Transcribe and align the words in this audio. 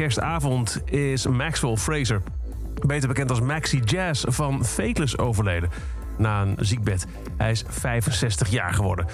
kerstavond 0.00 0.82
is 0.84 1.26
Maxwell 1.26 1.76
Fraser, 1.76 2.22
beter 2.86 3.08
bekend 3.08 3.30
als 3.30 3.40
Maxi 3.40 3.80
Jazz, 3.84 4.24
van 4.28 4.64
Fateless 4.64 5.18
overleden. 5.18 5.70
Na 6.18 6.42
een 6.42 6.56
ziekbed. 6.58 7.06
Hij 7.36 7.50
is 7.50 7.64
65 7.68 8.50
jaar 8.50 8.74
geworden. 8.74 9.06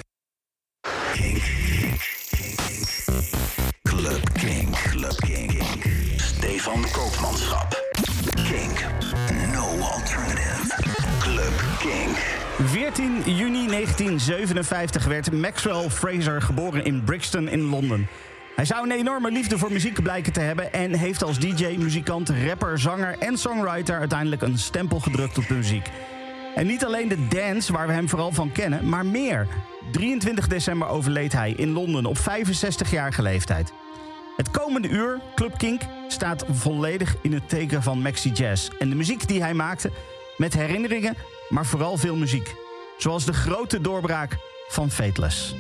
Club 3.83 4.33
King. 4.33 4.71
Club 4.71 5.17
King. 5.17 5.63
Stefan 6.17 6.85
Koopmanschap. 6.93 7.85
King. 8.35 8.79
No 9.53 9.67
alternative. 9.79 10.83
Club 11.21 11.63
King. 11.79 12.17
14 12.65 13.23
juni 13.25 13.67
1957 13.67 15.05
werd 15.05 15.33
Maxwell 15.33 15.91
Fraser 15.91 16.43
geboren 16.43 16.85
in 16.85 17.05
Brixton 17.05 17.49
in 17.49 17.61
Londen. 17.61 18.09
Hij 18.57 18.65
zou 18.65 18.85
een 18.85 18.99
enorme 18.99 19.31
liefde 19.31 19.59
voor 19.59 19.73
muziek 19.73 20.03
blijken 20.03 20.33
te 20.33 20.41
hebben 20.41 20.73
en 20.73 20.95
heeft 20.95 21.23
als 21.23 21.39
DJ, 21.39 21.77
muzikant, 21.79 22.31
rapper, 22.47 22.79
zanger 22.79 23.19
en 23.19 23.39
songwriter 23.39 23.99
uiteindelijk 23.99 24.43
een 24.43 24.59
stempel 24.59 25.01
gedrukt 25.01 25.39
op 25.39 25.47
de 25.47 25.55
muziek. 25.55 25.91
En 26.55 26.67
niet 26.67 26.85
alleen 26.85 27.09
de 27.09 27.29
dance, 27.29 27.73
waar 27.73 27.87
we 27.87 27.93
hem 27.93 28.09
vooral 28.09 28.33
van 28.33 28.53
kennen, 28.53 28.89
maar 28.89 29.07
meer. 29.07 29.49
23 29.91 30.49
december 30.49 30.89
overleed 30.89 31.33
hij 31.33 31.51
in 31.51 31.73
Londen 31.73 32.07
op 32.07 32.19
65-jarige 32.19 33.23
leeftijd. 33.23 33.73
Het 34.37 34.51
komende 34.51 34.89
uur, 34.89 35.21
Club 35.35 35.59
Kink, 35.59 35.83
staat 36.09 36.45
volledig 36.51 37.17
in 37.23 37.33
het 37.33 37.49
teken 37.49 37.83
van 37.83 38.03
Maxi 38.03 38.31
Jazz. 38.31 38.71
En 38.79 38.89
de 38.89 38.97
muziek 38.97 39.29
die 39.29 39.43
hij 39.43 39.55
maakte, 39.55 39.91
met 40.37 40.55
herinneringen, 40.55 41.17
maar 41.49 41.67
vooral 41.67 41.97
veel 41.97 42.17
muziek. 42.17 42.55
Zoals 42.99 43.25
de 43.25 43.33
grote 43.33 43.81
doorbraak 43.81 44.37
van 44.69 44.91
Fateless. 44.91 45.55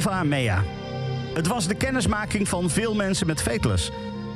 Salva 0.00 0.22
Mea. 0.22 0.62
Het 1.34 1.46
was 1.46 1.66
de 1.66 1.74
kennismaking 1.74 2.48
van 2.48 2.70
veel 2.70 2.94
mensen 2.94 3.26
met 3.26 3.42
Fateless. 3.42 3.90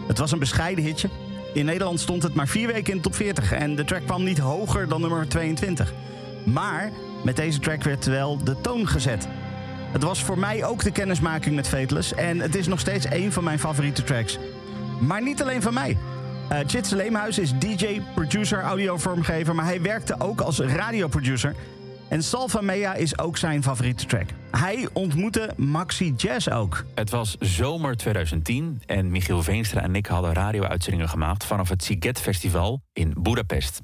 Het 0.07 0.19
was 0.19 0.33
een 0.33 0.38
bescheiden 0.38 0.85
hitje. 0.85 1.09
In 1.55 1.65
Nederland 1.65 2.00
stond 2.00 2.23
het 2.23 2.35
maar 2.35 2.49
vier 2.49 2.67
weken 2.67 2.91
in 2.91 2.97
de 2.97 3.03
top 3.03 3.15
40 3.15 3.53
en 3.53 3.77
de 3.77 3.85
track 3.85 4.05
kwam 4.07 4.25
niet 4.25 4.38
hoger 4.38 4.88
dan 4.88 5.00
nummer 5.00 5.29
22. 5.29 5.93
Maar 6.45 6.91
met 7.25 7.37
deze 7.37 7.59
track 7.59 7.83
werd 7.83 8.05
wel 8.05 8.45
de 8.45 8.61
toon 8.61 8.88
gezet. 8.88 9.29
Het 9.93 10.03
was 10.03 10.23
voor 10.23 10.38
mij 10.38 10.65
ook 10.65 10.83
de 10.83 10.93
kennismaking 10.93 11.55
met 11.55 11.69
Fateless 11.69 12.15
en 12.15 12.41
het 12.41 12.55
is 12.55 12.67
nog 12.67 12.81
steeds 12.81 13.07
een 13.11 13.33
van 13.33 13.45
mijn 13.45 13.59
favoriete 13.59 14.03
tracks. 14.03 14.38
Maar 15.00 15.23
niet 15.23 15.43
alleen 15.43 15.62
van 15.62 15.75
mij. 15.75 15.97
Chits 16.67 16.91
Leemhuis 16.91 17.38
is 17.38 17.53
DJ, 17.59 18.00
producer, 18.15 18.61
audiovormgever, 18.61 19.55
maar 19.55 19.65
hij 19.65 19.83
werkte 19.83 20.15
ook 20.21 20.41
als 20.41 20.59
radioproducer. 20.59 21.55
En 22.09 22.23
Salva 22.23 22.61
Mea 22.61 22.95
is 22.95 23.19
ook 23.19 23.37
zijn 23.37 23.62
favoriete 23.62 24.07
track. 24.07 24.27
Hij 24.59 24.88
ontmoette 24.93 25.50
Maxi 25.57 26.15
Jazz 26.17 26.49
ook. 26.49 26.85
Het 26.95 27.11
was 27.11 27.37
zomer 27.41 27.97
2010 27.97 28.83
en 28.87 29.11
Michiel 29.11 29.43
Veenstra 29.43 29.83
en 29.83 29.95
ik 29.95 30.07
hadden 30.07 30.33
radio-uitzendingen 30.33 31.09
gemaakt 31.09 31.45
vanaf 31.45 31.69
het 31.69 31.85
Siget 31.85 32.21
Festival 32.21 32.83
in 32.93 33.15
Budapest. 33.19 33.81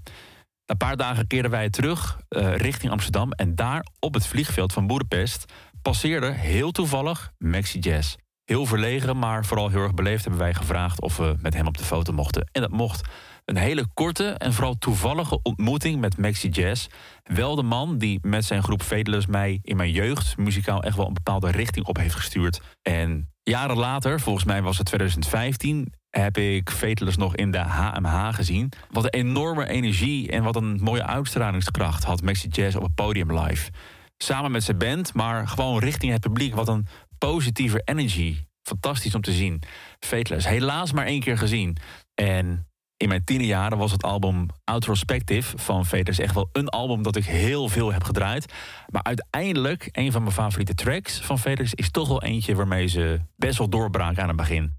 Een 0.66 0.76
paar 0.76 0.96
dagen 0.96 1.26
keerden 1.26 1.50
wij 1.50 1.70
terug 1.70 2.18
eh, 2.28 2.56
richting 2.56 2.92
Amsterdam 2.92 3.32
en 3.32 3.54
daar 3.54 3.86
op 4.00 4.14
het 4.14 4.26
vliegveld 4.26 4.72
van 4.72 4.86
Budapest 4.86 5.52
passeerde 5.82 6.30
heel 6.30 6.70
toevallig 6.70 7.32
Maxi 7.38 7.78
Jazz. 7.78 8.14
Heel 8.44 8.66
verlegen, 8.66 9.18
maar 9.18 9.44
vooral 9.44 9.68
heel 9.68 9.82
erg 9.82 9.94
beleefd 9.94 10.22
hebben 10.22 10.40
wij 10.40 10.54
gevraagd 10.54 11.00
of 11.00 11.16
we 11.16 11.34
met 11.40 11.54
hem 11.54 11.66
op 11.66 11.78
de 11.78 11.84
foto 11.84 12.12
mochten. 12.12 12.48
En 12.52 12.60
dat 12.60 12.70
mocht. 12.70 13.08
Een 13.44 13.56
hele 13.56 13.86
korte 13.94 14.28
en 14.28 14.52
vooral 14.52 14.78
toevallige 14.78 15.38
ontmoeting 15.42 16.00
met 16.00 16.18
Maxi 16.18 16.48
Jazz. 16.48 16.86
Wel 17.22 17.54
de 17.54 17.62
man 17.62 17.98
die 17.98 18.18
met 18.22 18.44
zijn 18.44 18.62
groep 18.62 18.82
Fateless 18.82 19.26
mij 19.26 19.58
in 19.62 19.76
mijn 19.76 19.90
jeugd 19.90 20.36
muzikaal 20.36 20.82
echt 20.82 20.96
wel 20.96 21.06
een 21.06 21.14
bepaalde 21.14 21.50
richting 21.50 21.86
op 21.86 21.96
heeft 21.96 22.14
gestuurd. 22.14 22.60
En 22.82 23.30
jaren 23.42 23.76
later, 23.76 24.20
volgens 24.20 24.44
mij 24.44 24.62
was 24.62 24.78
het 24.78 24.86
2015, 24.86 25.92
heb 26.10 26.36
ik 26.36 26.70
Fateless 26.70 27.16
nog 27.16 27.36
in 27.36 27.50
de 27.50 27.58
HMH 27.58 28.34
gezien. 28.34 28.72
Wat 28.90 29.04
een 29.04 29.10
enorme 29.10 29.68
energie 29.68 30.30
en 30.30 30.42
wat 30.42 30.56
een 30.56 30.80
mooie 30.80 31.06
uitstralingskracht 31.06 32.04
had 32.04 32.22
Maxi 32.22 32.48
Jazz 32.48 32.76
op 32.76 32.82
het 32.82 32.94
podium 32.94 33.38
live. 33.38 33.70
Samen 34.16 34.50
met 34.50 34.64
zijn 34.64 34.78
band, 34.78 35.14
maar 35.14 35.48
gewoon 35.48 35.78
richting 35.78 36.12
het 36.12 36.20
publiek. 36.20 36.54
Wat 36.54 36.68
een 36.68 36.86
positieve 37.18 37.80
energy. 37.84 38.36
Fantastisch 38.62 39.14
om 39.14 39.20
te 39.20 39.32
zien. 39.32 39.62
Fateless, 39.98 40.46
helaas 40.46 40.92
maar 40.92 41.06
één 41.06 41.20
keer 41.20 41.38
gezien. 41.38 41.76
En 42.14 42.66
in 42.96 43.08
mijn 43.08 43.24
tienerjaren 43.24 43.78
was 43.78 43.92
het 43.92 44.02
album 44.02 44.46
Outrospective 44.64 45.58
van 45.58 45.86
Fateless 45.86 46.18
echt 46.18 46.34
wel 46.34 46.48
een 46.52 46.68
album 46.68 47.02
dat 47.02 47.16
ik 47.16 47.24
heel 47.24 47.68
veel 47.68 47.92
heb 47.92 48.04
gedraaid. 48.04 48.52
Maar 48.88 49.02
uiteindelijk, 49.02 49.88
een 49.92 50.12
van 50.12 50.22
mijn 50.22 50.34
favoriete 50.34 50.74
tracks 50.74 51.20
van 51.20 51.38
Fateless 51.38 51.74
is 51.74 51.90
toch 51.90 52.08
wel 52.08 52.22
eentje 52.22 52.54
waarmee 52.54 52.86
ze 52.86 53.20
best 53.36 53.58
wel 53.58 53.68
doorbraken 53.68 54.22
aan 54.22 54.28
het 54.28 54.36
begin. 54.36 54.74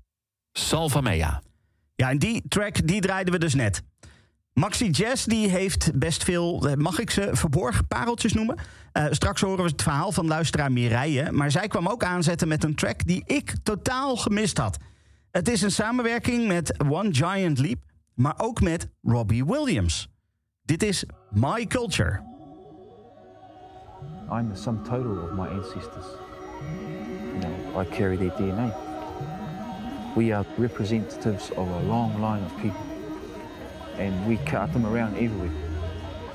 Salva 0.51 1.01
Mea. 1.01 1.41
Ja, 1.95 2.09
en 2.09 2.19
die 2.19 2.43
track 2.47 2.87
die 2.87 3.01
draaiden 3.01 3.33
we 3.33 3.39
dus 3.39 3.53
net. 3.53 3.83
Maxi 4.53 4.89
Jazz 4.89 5.25
die 5.25 5.49
heeft 5.49 5.99
best 5.99 6.23
veel, 6.23 6.67
eh, 6.67 6.75
mag 6.75 6.99
ik 6.99 7.09
ze 7.09 7.29
verborgen 7.31 7.87
pareltjes 7.87 8.33
noemen? 8.33 8.57
Eh, 8.91 9.05
straks 9.09 9.41
horen 9.41 9.63
we 9.63 9.69
het 9.69 9.81
verhaal 9.81 10.11
van 10.11 10.27
luisteraar 10.27 10.71
Mireille. 10.71 11.31
Maar 11.31 11.51
zij 11.51 11.67
kwam 11.67 11.87
ook 11.87 12.03
aanzetten 12.03 12.47
met 12.47 12.63
een 12.63 12.75
track 12.75 13.05
die 13.05 13.23
ik 13.25 13.55
totaal 13.63 14.15
gemist 14.15 14.57
had. 14.57 14.77
Het 15.31 15.47
is 15.49 15.61
een 15.61 15.71
samenwerking 15.71 16.47
met 16.47 16.83
One 16.89 17.13
Giant 17.13 17.59
Leap, 17.59 17.79
maar 18.15 18.33
ook 18.37 18.61
met 18.61 18.89
Robbie 19.01 19.45
Williams. 19.45 20.09
Dit 20.65 20.83
is 20.83 21.05
My 21.31 21.65
Culture. 21.67 22.21
I'm 24.31 24.49
the 24.49 24.55
sum 24.55 24.83
total 24.83 25.23
of 25.23 25.31
my 25.33 25.47
ancestors. 25.47 26.05
You 27.33 27.39
know, 27.39 27.79
I 27.81 27.85
carry 27.85 28.17
their 28.17 28.31
DNA. 28.31 28.73
We 30.15 30.33
are 30.33 30.45
representatives 30.57 31.51
of 31.51 31.67
a 31.67 31.79
long 31.87 32.19
line 32.21 32.43
of 32.43 32.55
people, 32.61 32.85
and 33.97 34.25
we 34.27 34.37
cut 34.37 34.71
them 34.73 34.85
around 34.85 35.15
everywhere. 35.15 35.51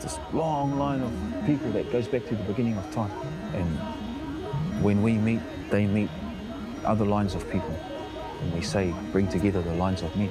This 0.00 0.18
long 0.32 0.78
line 0.78 1.02
of 1.02 1.10
people 1.46 1.70
that 1.72 1.90
goes 1.90 2.08
back 2.08 2.26
to 2.28 2.37
the 2.37 2.44
beginning 2.44 2.76
of 2.76 2.90
time, 2.94 3.10
and 3.54 4.82
when 4.82 5.02
we 5.02 5.14
meet, 5.14 5.40
they 5.70 5.87
meet 5.87 6.10
other 6.84 7.06
lines 7.06 7.34
of 7.34 7.50
people, 7.50 7.76
and 8.42 8.52
we 8.54 8.60
say, 8.60 8.94
bring 9.12 9.28
together 9.28 9.62
the 9.62 9.75
lines 9.75 10.02
of 10.02 10.14
men. 10.16 10.30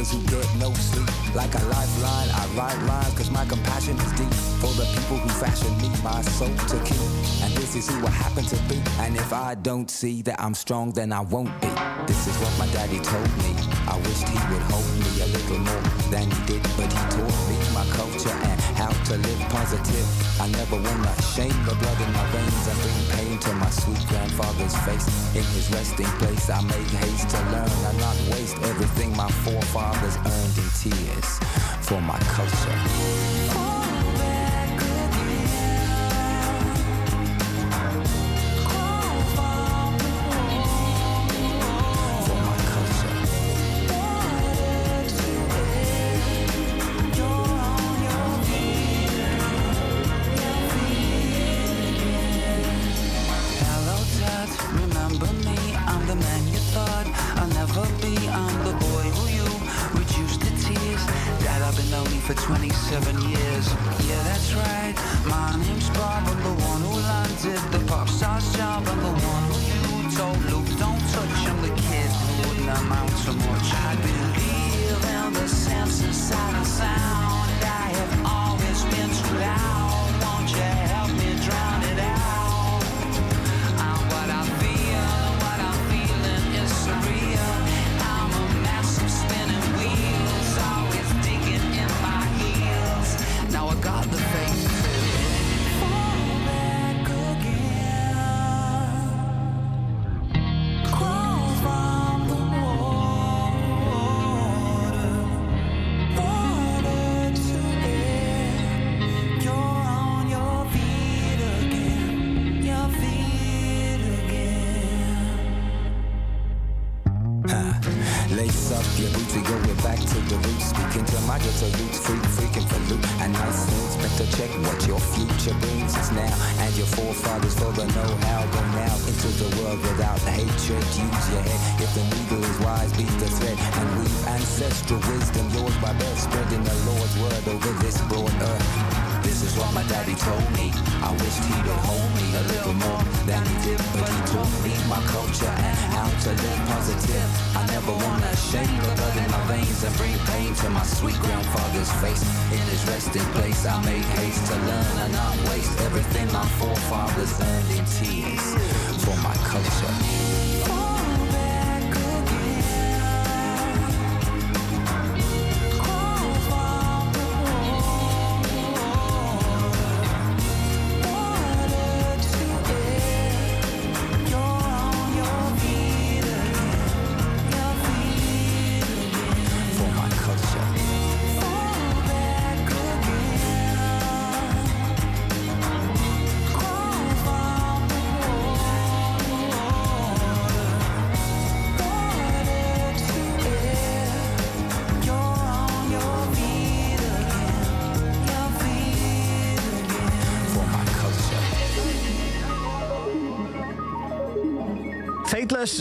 The 0.00 0.16
who 0.16 0.22
get 0.26 0.48
no 0.58 0.72
sleep. 0.74 1.08
Like 1.34 1.54
a 1.54 1.64
lifeline, 1.64 2.30
I 2.30 2.46
write 2.56 2.76
rhymes 2.88 3.14
cause 3.14 3.30
my 3.30 3.44
compassion 3.44 3.96
is 3.96 4.12
deep. 4.12 4.32
For 4.60 4.72
the 4.74 4.86
people 4.94 5.18
who 5.18 5.28
fashion 5.28 5.76
me, 5.78 5.88
my 6.02 6.22
soul 6.22 6.48
to 6.48 6.78
keep. 6.84 7.00
And 7.42 7.52
this 7.54 7.76
is 7.76 7.88
who 7.88 8.06
I 8.06 8.10
happen 8.10 8.44
to 8.44 8.56
be. 8.68 8.80
And 9.00 9.16
if 9.16 9.32
I 9.32 9.54
don't 9.54 9.90
see 9.90 10.22
that 10.22 10.40
I'm 10.40 10.54
strong, 10.54 10.92
then 10.92 11.12
I 11.12 11.20
won't 11.20 11.52
be. 11.60 11.68
This 12.06 12.26
is 12.26 12.36
what 12.38 12.52
my 12.58 12.72
daddy 12.72 13.00
told 13.00 13.30
me. 13.44 13.52
I 13.86 13.96
wished 13.98 14.28
he 14.28 14.40
would 14.52 14.62
hold 14.72 14.90
me 15.04 15.22
a 15.22 15.26
little 15.26 15.58
more 15.58 15.82
than 16.10 16.30
he 16.30 16.40
did, 16.46 16.62
but 16.76 16.90
he 16.92 17.02
taught 17.14 17.38
me 17.48 17.56
my 17.74 17.84
culture 17.96 18.49
to 19.10 19.16
live 19.16 19.40
positive. 19.48 20.06
I 20.40 20.46
never 20.50 20.76
wanna 20.76 21.22
shame 21.34 21.58
the 21.64 21.74
blood 21.74 22.00
in 22.00 22.12
my 22.12 22.24
veins 22.30 22.68
I 22.68 22.74
bring 22.82 23.00
pain 23.18 23.38
to 23.40 23.52
my 23.54 23.70
sweet 23.70 24.06
grandfather's 24.06 24.76
face. 24.86 25.06
In 25.34 25.42
his 25.42 25.68
resting 25.72 26.06
place, 26.22 26.48
I 26.48 26.60
make 26.62 26.86
haste 27.02 27.28
to 27.30 27.38
learn 27.50 27.70
and 27.88 27.98
not 27.98 28.16
waste 28.30 28.56
everything 28.62 29.16
my 29.16 29.28
forefathers 29.42 30.16
earned 30.16 30.58
in 30.62 30.70
tears 30.78 31.40
for 31.82 32.00
my 32.00 32.18
culture. 32.36 33.59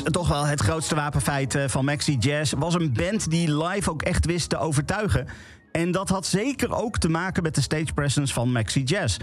Toch 0.03 0.27
wel 0.27 0.45
het 0.45 0.62
grootste 0.62 0.95
wapenfeit 0.95 1.55
eh, 1.55 1.67
van 1.67 1.85
Maxi 1.85 2.17
Jazz, 2.17 2.53
was 2.57 2.73
een 2.73 2.93
band 2.93 3.29
die 3.29 3.63
live 3.63 3.91
ook 3.91 4.01
echt 4.01 4.25
wist 4.25 4.49
te 4.49 4.57
overtuigen. 4.57 5.27
En 5.71 5.91
dat 5.91 6.09
had 6.09 6.25
zeker 6.25 6.73
ook 6.73 6.97
te 6.97 7.09
maken 7.09 7.43
met 7.43 7.55
de 7.55 7.62
stage 7.62 7.93
presence 7.93 8.33
van 8.33 8.51
Maxi 8.51 8.83
Jazz. 8.83 9.17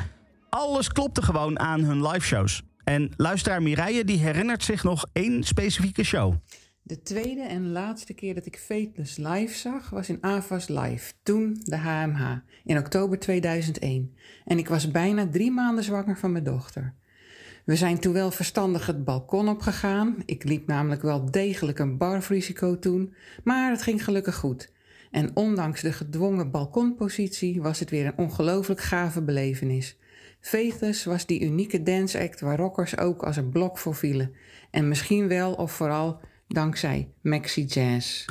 Alles 0.48 0.88
klopte 0.88 1.22
gewoon 1.22 1.58
aan 1.58 1.80
hun 1.80 2.06
live 2.06 2.26
shows. 2.26 2.62
En 2.84 3.12
luisteraar 3.16 3.62
Mireille 3.62 4.04
die 4.04 4.18
herinnert 4.18 4.64
zich 4.64 4.84
nog 4.84 5.06
één 5.12 5.44
specifieke 5.44 6.04
show. 6.04 6.34
De 6.82 7.02
tweede 7.02 7.42
en 7.42 7.72
laatste 7.72 8.14
keer 8.14 8.34
dat 8.34 8.46
ik 8.46 8.58
Fateless 8.58 9.16
live 9.16 9.54
zag 9.54 9.90
was 9.90 10.08
in 10.08 10.18
AVAS 10.20 10.68
Live, 10.68 11.12
toen 11.22 11.60
de 11.64 11.76
HMH, 11.76 12.36
in 12.64 12.78
oktober 12.78 13.18
2001. 13.18 14.14
En 14.44 14.58
ik 14.58 14.68
was 14.68 14.90
bijna 14.90 15.28
drie 15.28 15.50
maanden 15.50 15.84
zwanger 15.84 16.18
van 16.18 16.32
mijn 16.32 16.44
dochter. 16.44 16.94
We 17.66 17.76
zijn 17.76 17.98
toen 17.98 18.12
wel 18.12 18.30
verstandig 18.30 18.86
het 18.86 19.04
balkon 19.04 19.48
opgegaan. 19.48 20.16
Ik 20.24 20.44
liep 20.44 20.66
namelijk 20.66 21.02
wel 21.02 21.30
degelijk 21.30 21.78
een 21.78 21.96
barfrisico 21.96 22.78
toen, 22.78 23.14
maar 23.44 23.70
het 23.70 23.82
ging 23.82 24.04
gelukkig 24.04 24.34
goed. 24.34 24.72
En 25.10 25.30
ondanks 25.34 25.80
de 25.80 25.92
gedwongen 25.92 26.50
balkonpositie 26.50 27.62
was 27.62 27.78
het 27.78 27.90
weer 27.90 28.06
een 28.06 28.18
ongelooflijk 28.18 28.80
gave 28.80 29.22
belevenis. 29.22 29.98
Fateless 30.40 31.04
was 31.04 31.26
die 31.26 31.40
unieke 31.40 31.82
dance 31.82 32.20
act 32.20 32.40
waar 32.40 32.56
rockers 32.56 32.98
ook 32.98 33.22
als 33.22 33.36
een 33.36 33.50
blok 33.50 33.78
voor 33.78 33.94
vielen. 33.94 34.32
En 34.70 34.88
misschien 34.88 35.28
wel 35.28 35.52
of 35.52 35.72
vooral 35.72 36.20
dankzij 36.48 37.08
Maxi 37.22 37.64
Jazz. 37.64 38.24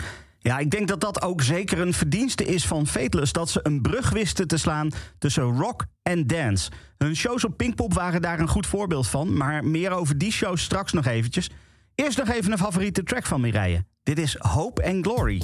Ja, 0.48 0.58
ik 0.58 0.72
denk 0.72 0.88
dat 0.88 1.02
dat 1.02 1.22
ook 1.22 1.42
zeker 1.42 1.80
een 1.80 1.94
verdienste 1.94 2.44
is 2.46 2.66
van 2.66 2.88
Fateless. 2.88 3.32
Dat 3.32 3.50
ze 3.50 3.60
een 3.64 3.82
brug 3.82 4.10
wisten 4.10 4.48
te 4.48 4.58
slaan 4.58 4.92
tussen 5.18 5.44
rock 5.44 5.86
en 6.04 6.28
dance. 6.28 6.72
Hun 6.98 7.16
shows 7.16 7.46
op 7.46 7.58
Pinkpop 7.58 7.94
waren 7.94 8.22
daar 8.22 8.40
een 8.40 8.48
goed 8.48 8.68
voorbeeld 8.68 9.08
van. 9.08 9.38
Maar 9.38 9.64
meer 9.64 9.92
over 9.92 10.18
die 10.18 10.32
shows 10.32 10.64
straks 10.64 10.94
nog 10.94 11.06
eventjes. 11.06 11.50
Eerst 11.96 12.18
nog 12.18 12.30
even 12.30 12.52
een 12.52 12.58
favoriete 12.58 13.04
track 13.04 13.26
van 13.26 13.42
Mireille. 13.42 13.86
Dit 14.04 14.20
is 14.20 14.36
Hope 14.40 14.86
and 14.86 15.06
Glory. 15.06 15.42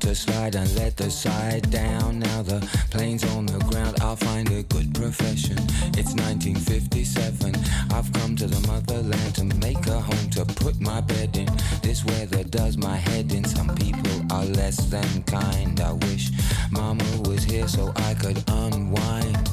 To 0.00 0.14
slide 0.14 0.54
and 0.54 0.74
let 0.76 0.96
the 0.96 1.10
side 1.10 1.70
down. 1.70 2.20
Now 2.20 2.42
the 2.42 2.60
plane's 2.90 3.24
on 3.34 3.46
the 3.46 3.58
ground, 3.58 3.96
I'll 4.00 4.16
find 4.16 4.48
a 4.50 4.62
good 4.62 4.94
profession. 4.94 5.58
It's 5.98 6.14
1957. 6.14 7.54
I've 7.92 8.10
come 8.14 8.34
to 8.36 8.46
the 8.46 8.66
motherland 8.68 9.34
to 9.34 9.44
make 9.58 9.86
a 9.86 10.00
home 10.00 10.30
to 10.30 10.46
put 10.46 10.80
my 10.80 11.02
bed 11.02 11.36
in. 11.36 11.48
This 11.82 12.04
weather 12.04 12.42
does 12.44 12.78
my 12.78 12.96
head 12.96 13.32
in. 13.32 13.44
Some 13.44 13.74
people 13.74 14.32
are 14.32 14.44
less 14.44 14.76
than 14.86 15.24
kind. 15.24 15.78
I 15.80 15.92
wish 15.92 16.30
Mama 16.70 17.04
was 17.26 17.44
here 17.44 17.68
so 17.68 17.92
I 17.96 18.14
could 18.14 18.42
unwind. 18.48 19.50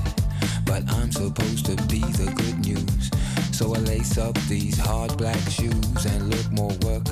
But 0.66 0.84
I'm 0.90 1.12
supposed 1.12 1.66
to 1.66 1.76
be 1.88 2.00
the 2.00 2.32
good 2.36 2.60
news. 2.66 3.12
So 3.52 3.74
I 3.74 3.80
lace 3.80 4.18
up 4.18 4.36
these 4.48 4.78
hard 4.78 5.18
black 5.18 5.40
shoes 5.50 6.06
and 6.06 6.30
look 6.30 6.52
more 6.52 6.76
work. 6.86 7.04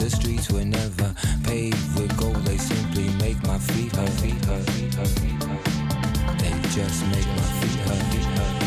The 0.00 0.08
streets 0.08 0.50
were 0.50 0.64
never 0.64 1.14
paved 1.44 2.00
with 2.00 2.16
gold. 2.16 2.36
They 2.46 2.56
simply 2.56 3.10
make 3.18 3.36
my 3.46 3.58
feet 3.58 3.94
hurt. 3.94 4.08
They 6.38 6.54
just 6.70 7.06
make 7.08 7.26
my 7.26 7.42
feet 7.60 7.80
hurt. 7.86 8.59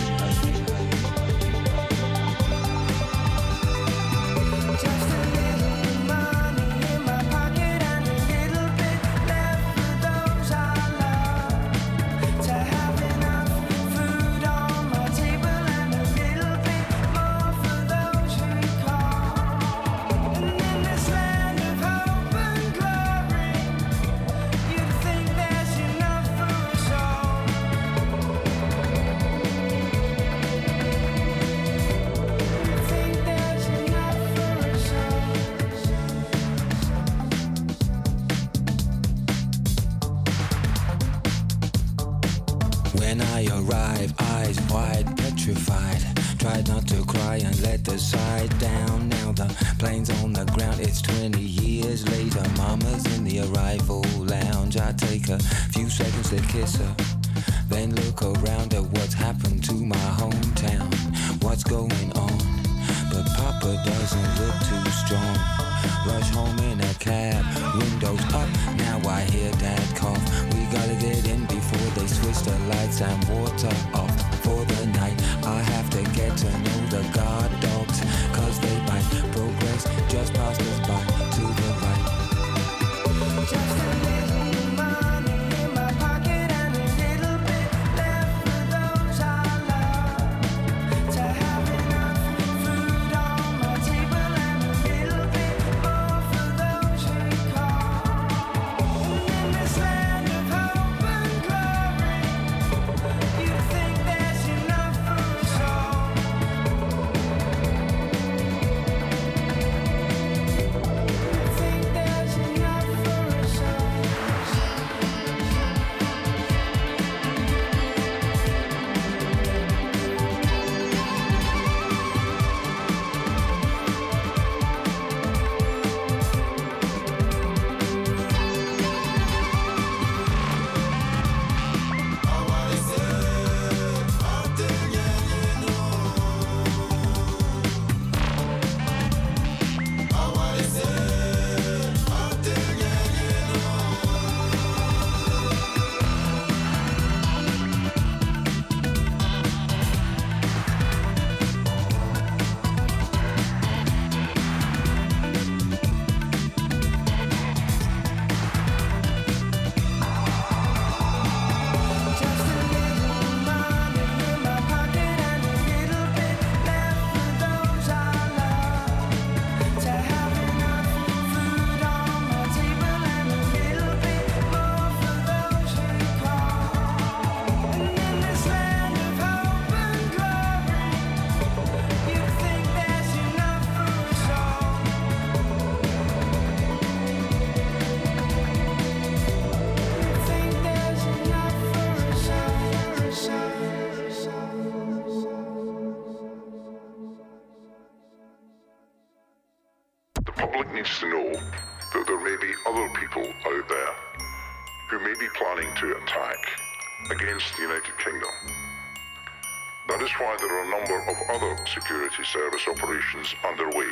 Security 211.73 212.23
service 212.23 212.67
operations 212.67 213.33
underway. 213.43 213.89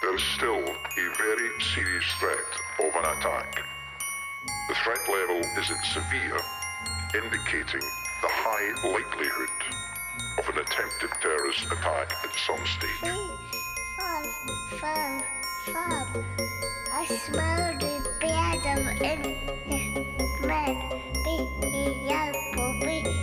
There 0.00 0.14
is 0.14 0.22
still 0.36 0.62
a 0.62 1.04
very 1.18 1.50
serious 1.74 2.04
threat 2.20 2.50
of 2.78 2.94
an 2.94 3.18
attack. 3.18 3.60
The 4.68 4.74
threat 4.76 5.00
level 5.08 5.40
is 5.58 5.70
at 5.70 5.84
severe, 5.86 6.38
indicating 7.14 7.80
the 8.22 8.30
high 8.30 8.88
likelihood 8.88 9.50
of 10.38 10.48
an 10.54 10.62
attempted 10.62 11.10
terrorist 11.20 11.66
attack 11.66 12.12
at 12.22 12.32
some 12.46 12.64
stage. 12.78 13.10
Fun, 13.98 14.24
fun, 14.78 15.22
fun. 15.72 16.24
I 16.92 17.06
smell 17.06 17.76
the 17.78 18.00
bottom 18.20 18.88
in 19.02 19.36
man. 20.46 21.00
Be 21.24 21.34
young, 22.06 22.80
be 22.80 23.19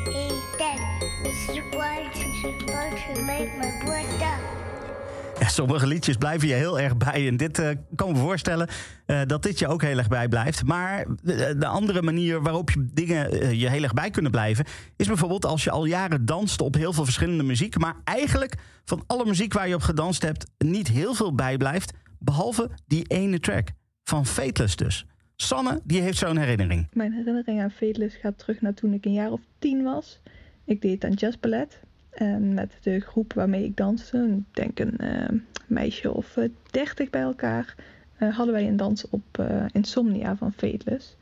Ja, 5.39 5.47
sommige 5.47 5.87
liedjes 5.87 6.15
blijven 6.15 6.47
je 6.47 6.53
heel 6.53 6.79
erg 6.79 6.97
bij. 6.97 7.27
En 7.27 7.37
dit 7.37 7.59
eh, 7.59 7.69
kan 7.95 8.11
me 8.11 8.17
voorstellen 8.17 8.67
eh, 9.05 9.21
dat 9.25 9.43
dit 9.43 9.59
je 9.59 9.67
ook 9.67 9.81
heel 9.81 9.97
erg 9.97 10.07
bijblijft. 10.07 10.63
Maar 10.63 11.05
de, 11.21 11.55
de 11.57 11.65
andere 11.65 12.01
manier 12.01 12.41
waarop 12.41 12.69
je 12.69 12.85
dingen 12.93 13.31
eh, 13.31 13.51
je 13.51 13.69
heel 13.69 13.83
erg 13.83 13.93
bij 13.93 14.09
kunnen 14.09 14.31
blijven... 14.31 14.65
is 14.95 15.07
bijvoorbeeld 15.07 15.45
als 15.45 15.63
je 15.63 15.71
al 15.71 15.85
jaren 15.85 16.25
danst 16.25 16.61
op 16.61 16.75
heel 16.75 16.93
veel 16.93 17.03
verschillende 17.03 17.43
muziek... 17.43 17.77
maar 17.77 17.95
eigenlijk 18.03 18.55
van 18.85 19.03
alle 19.07 19.25
muziek 19.25 19.53
waar 19.53 19.67
je 19.67 19.75
op 19.75 19.81
gedanst 19.81 20.21
hebt... 20.21 20.45
niet 20.57 20.87
heel 20.87 21.13
veel 21.13 21.35
bijblijft, 21.35 21.93
behalve 22.19 22.69
die 22.87 23.05
ene 23.07 23.39
track. 23.39 23.67
Van 24.03 24.25
Fateless 24.25 24.75
dus. 24.75 25.05
Sanne, 25.35 25.81
die 25.83 26.01
heeft 26.01 26.17
zo'n 26.17 26.37
herinnering. 26.37 26.87
Mijn 26.93 27.13
herinnering 27.13 27.61
aan 27.61 27.71
Fateless 27.71 28.15
gaat 28.15 28.37
terug 28.37 28.61
naar 28.61 28.73
toen 28.73 28.93
ik 28.93 29.05
een 29.05 29.13
jaar 29.13 29.31
of 29.31 29.41
tien 29.59 29.83
was. 29.83 30.21
Ik 30.67 30.81
deed 30.81 31.03
aan 31.03 31.13
jazzballet. 31.13 31.79
En 32.09 32.53
met 32.53 32.77
de 32.81 32.99
groep 32.99 33.33
waarmee 33.33 33.63
ik 33.63 33.77
danste, 33.77 34.39
denk 34.51 34.79
een 34.79 34.97
eh, 34.97 35.39
meisje 35.67 36.13
of 36.13 36.37
eh, 36.37 36.49
dertig 36.71 37.09
bij 37.09 37.21
elkaar, 37.21 37.75
eh, 38.17 38.35
hadden 38.35 38.53
wij 38.53 38.67
een 38.67 38.77
dans 38.77 39.09
op 39.09 39.23
eh, 39.31 39.65
Insomnia 39.71 40.35
van 40.35 40.53
Fateless. 40.53 41.15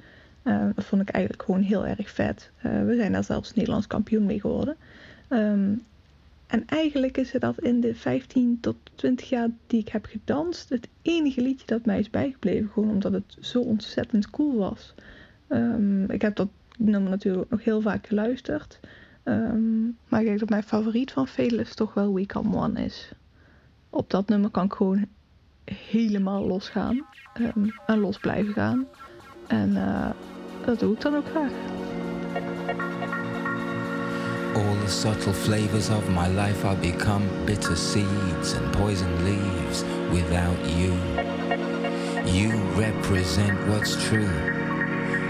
Eh, 0.44 0.68
dat 0.76 0.86
vond 0.86 1.02
ik 1.02 1.10
eigenlijk 1.10 1.44
gewoon 1.44 1.62
heel 1.62 1.88
erg 1.88 2.10
vet. 2.10 2.52
Eh, 2.62 2.84
we 2.84 2.96
zijn 2.96 3.12
daar 3.12 3.24
zelfs 3.24 3.54
Nederlands 3.54 3.88
kampioen 3.88 4.26
mee 4.26 4.40
geworden. 4.40 4.76
Ehm, 5.28 5.74
en 6.48 6.64
eigenlijk 6.66 7.18
is 7.18 7.32
het 7.32 7.42
dat 7.42 7.60
in 7.60 7.80
de 7.82 7.96
15 7.96 8.58
tot 8.62 8.76
20 8.96 9.30
jaar 9.30 9.50
die 9.68 9.80
ik 9.80 9.90
heb 9.90 10.06
gedanst, 10.06 10.70
het 10.70 10.88
enige 11.02 11.42
liedje 11.42 11.66
dat 11.66 11.86
mij 11.86 12.00
is 12.00 12.10
bijgebleven. 12.10 12.70
Gewoon 12.70 12.90
omdat 12.90 13.12
het 13.12 13.38
zo 13.40 13.62
ontzettend 13.62 14.30
cool 14.30 14.58
was. 14.58 14.94
Ehm, 15.48 16.04
ik 16.04 16.22
heb 16.22 16.36
dat 16.36 16.50
nummer 16.78 17.10
natuurlijk 17.10 17.50
nog 17.50 17.64
heel 17.64 17.82
vaak 17.82 18.08
geluisterd. 18.08 18.80
Ehm, 19.26 19.84
maar 20.08 20.20
ik 20.20 20.26
denk 20.26 20.40
dat 20.40 20.50
mijn 20.50 20.64
favoriet 20.64 21.12
van 21.12 21.28
Fateless 21.28 21.76
toch 21.76 21.94
wel 21.94 22.14
We 22.14 22.26
Come 22.26 22.56
One 22.56 22.84
is. 22.86 23.12
Op 23.90 24.10
dat 24.10 24.28
nummer 24.28 24.50
kan 24.50 24.66
ik 24.66 24.74
gewoon 24.74 25.06
helemaal 25.90 26.48
losgaan. 26.48 27.06
ehm, 27.34 27.68
en 27.86 28.00
los 28.00 28.18
blijven 28.18 28.54
gaan. 28.54 28.86
En 29.48 29.76
eh, 29.78 30.10
dat 30.66 30.80
doe 30.80 30.94
ik 30.94 31.02
dan 31.02 31.16
ook 31.16 31.28
graag. 31.28 31.52
All 34.56 34.76
the 34.86 34.90
subtle 34.92 35.34
flavors 35.34 35.90
of 35.90 36.10
my 36.10 36.28
life 36.28 36.68
are 36.68 36.78
become 36.78 37.24
bitter 37.46 37.78
seeds 37.78 38.56
and 38.56 38.72
poison 38.72 39.24
leaves 39.24 39.84
without 40.12 40.58
you. 40.78 40.94
You 42.26 42.54
represent 42.78 43.58
what's 43.68 44.08
true. 44.08 44.65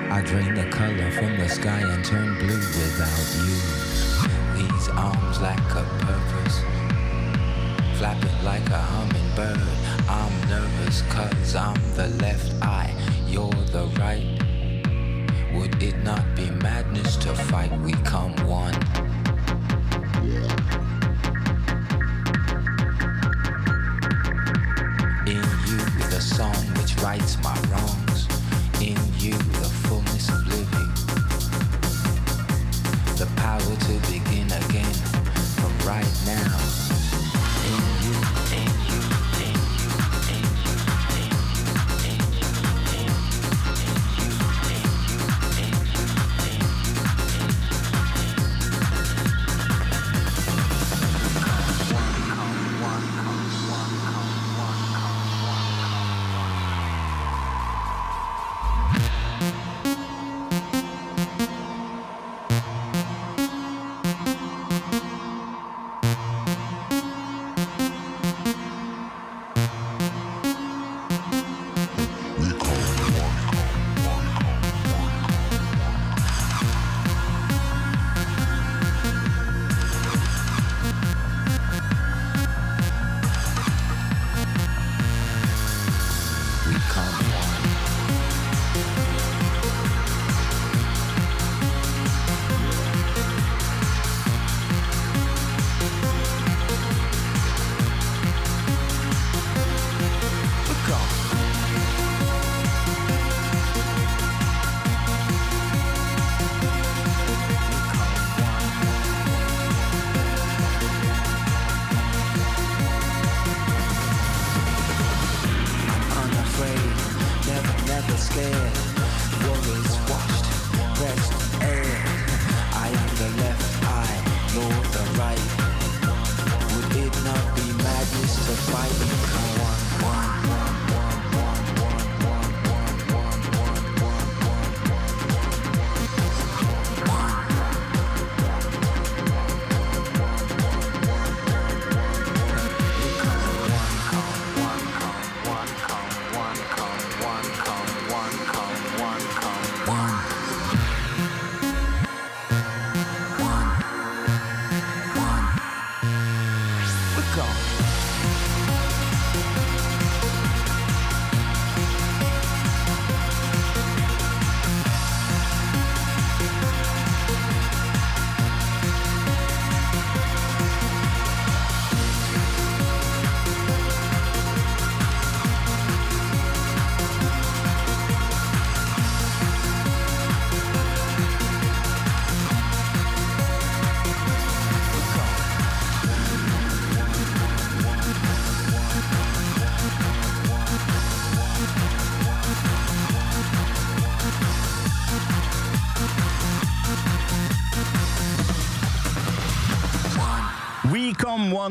I 0.09 0.21
drain 0.21 0.53
the 0.53 0.69
color 0.69 1.11
from 1.11 1.37
the 1.37 1.49
sky 1.49 1.79
and 1.79 2.05
turn 2.05 2.37
blue 2.37 2.57
without 2.57 3.27
you. 3.43 3.57
These 4.55 4.87
arms 4.89 5.41
lack 5.41 5.59
a 5.71 5.83
purpose, 6.05 6.59
flapping 7.97 8.43
like 8.43 8.69
a 8.69 8.77
hummingbird. 8.77 9.59
I'm 10.07 10.49
nervous 10.49 11.01
cause 11.09 11.55
I'm 11.55 11.75
the 11.95 12.07
left 12.21 12.53
eye, 12.63 12.93
you're 13.27 13.49
the 13.49 13.87
right. 13.99 14.45
Would 15.53 15.81
it 15.81 15.97
not 16.03 16.23
be 16.35 16.49
madness 16.49 17.17
to 17.17 17.33
fight? 17.33 17.71
We 17.81 17.93
come 18.03 18.35
one. 18.47 18.75
In 25.27 25.41
you, 25.67 25.79
the 26.09 26.21
song 26.21 26.55
which 26.77 26.95
rights 26.97 27.41
my 27.41 27.59
wrong. 27.71 28.04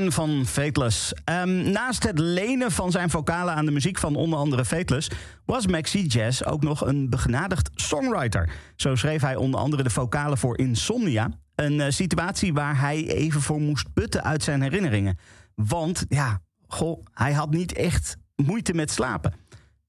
Van 0.00 0.46
Fateless. 0.46 1.12
Ehm, 1.24 1.70
naast 1.70 2.02
het 2.02 2.18
lenen 2.18 2.70
van 2.70 2.90
zijn 2.90 3.10
vocalen 3.10 3.54
aan 3.54 3.64
de 3.64 3.70
muziek 3.70 3.98
van 3.98 4.16
onder 4.16 4.38
andere 4.38 4.64
Fateless... 4.64 5.10
was 5.44 5.66
Maxi 5.66 6.06
Jazz 6.06 6.42
ook 6.42 6.62
nog 6.62 6.86
een 6.86 7.10
begenadigd 7.10 7.70
songwriter. 7.74 8.50
Zo 8.76 8.94
schreef 8.94 9.20
hij 9.20 9.36
onder 9.36 9.60
andere 9.60 9.82
de 9.82 9.90
vocalen 9.90 10.38
voor 10.38 10.58
Insomnia. 10.58 11.30
Een 11.54 11.80
eh, 11.80 11.90
situatie 11.90 12.52
waar 12.52 12.80
hij 12.80 13.06
even 13.06 13.40
voor 13.40 13.60
moest 13.60 13.92
putten 13.92 14.24
uit 14.24 14.42
zijn 14.42 14.62
herinneringen. 14.62 15.18
Want 15.54 16.04
ja, 16.08 16.40
goh, 16.66 17.04
hij 17.12 17.32
had 17.32 17.50
niet 17.50 17.72
echt 17.72 18.16
moeite 18.36 18.74
met 18.74 18.90
slapen. 18.90 19.34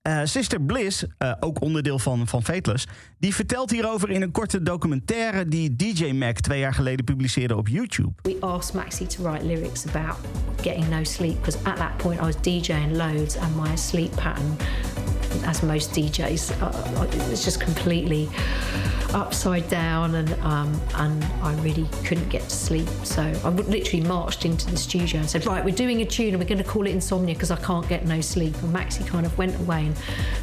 Eh, 0.06 0.20
Sister 0.24 0.62
Bliss, 0.62 1.04
eh, 1.18 1.32
ook 1.40 1.62
onderdeel 1.62 2.00
van, 2.00 2.28
van 2.28 2.44
Fateless... 2.44 2.88
die 3.20 3.36
vertelt 3.36 3.72
hierover 3.72 4.10
in 4.10 4.22
een 4.22 4.32
korte 4.32 4.64
documentaire... 4.64 5.48
die 5.48 5.76
DJ 5.76 6.12
Mac 6.12 6.40
twee 6.40 6.60
jaar 6.60 6.74
geleden 6.74 7.06
publiceerde 7.06 7.56
op 7.56 7.68
YouTube. 7.68 8.12
We 8.22 8.38
asked 8.40 8.74
Maxi 8.74 9.08
to 9.08 9.24
write 9.24 9.46
lyrics 9.46 9.88
about 9.88 10.18
getting 10.62 10.90
no 10.90 11.04
sleep 11.04 11.36
because 11.36 11.64
at 11.64 11.76
that 11.76 11.98
point 11.98 12.22
I 12.22 12.24
was 12.24 12.36
DJing 12.36 12.92
loads 12.92 13.38
and 13.38 13.56
my 13.56 13.76
sleep 13.76 14.16
pattern, 14.16 14.58
as 15.44 15.64
most 15.64 15.92
DJs, 15.92 16.62
uh, 16.62 17.00
uh, 17.00 17.04
it 17.04 17.30
was 17.30 17.44
just 17.44 17.60
completely 17.60 18.30
upside 19.14 19.68
down 19.70 20.16
and 20.16 20.34
um, 20.42 20.80
and 20.96 21.24
I 21.42 21.56
really 21.62 21.88
couldn't 22.04 22.28
get 22.30 22.44
to 22.44 22.56
sleep. 22.56 22.88
So 23.04 23.22
I 23.44 23.50
would- 23.50 23.68
literally 23.68 24.06
marched 24.06 24.46
into 24.46 24.70
the 24.70 24.78
studio 24.78 25.22
and 25.22 25.30
said, 25.30 25.46
right, 25.46 25.64
we're 25.64 25.76
doing 25.76 26.02
a 26.02 26.06
tune 26.06 26.30
and 26.30 26.40
we're 26.40 26.48
going 26.48 26.62
to 26.62 26.70
call 26.70 26.86
it 26.86 26.92
Insomnia 26.92 27.34
because 27.34 27.52
I 27.52 27.56
can't 27.58 27.88
get 27.88 28.06
no 28.06 28.22
sleep. 28.22 28.56
And 28.62 28.76
Maxi 28.76 29.06
kind 29.08 29.26
of 29.26 29.38
went 29.38 29.60
away 29.60 29.86
and 29.86 29.98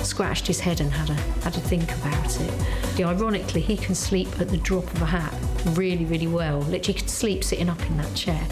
scratched 0.07 0.47
his 0.47 0.61
head 0.61 0.81
and 0.81 0.91
had 0.91 1.11
a 1.11 1.15
had 1.43 1.53
to 1.55 1.61
think 1.61 1.93
about 1.97 2.41
it. 2.41 2.53
Yeah, 2.99 3.09
ironically, 3.09 3.61
he 3.61 3.77
can 3.77 3.95
sleep 3.95 4.29
at 4.41 4.49
the 4.49 4.59
drop 4.59 4.85
of 4.85 5.03
a 5.03 5.07
hat 5.07 5.35
really, 5.77 6.05
really 6.05 6.27
well. 6.27 6.61
Literally, 6.61 6.99
could 6.99 7.11
sleep 7.11 7.45
sitting 7.45 7.69
up 7.69 7.81
in 7.87 7.97
that 7.99 8.15
chair. 8.15 8.47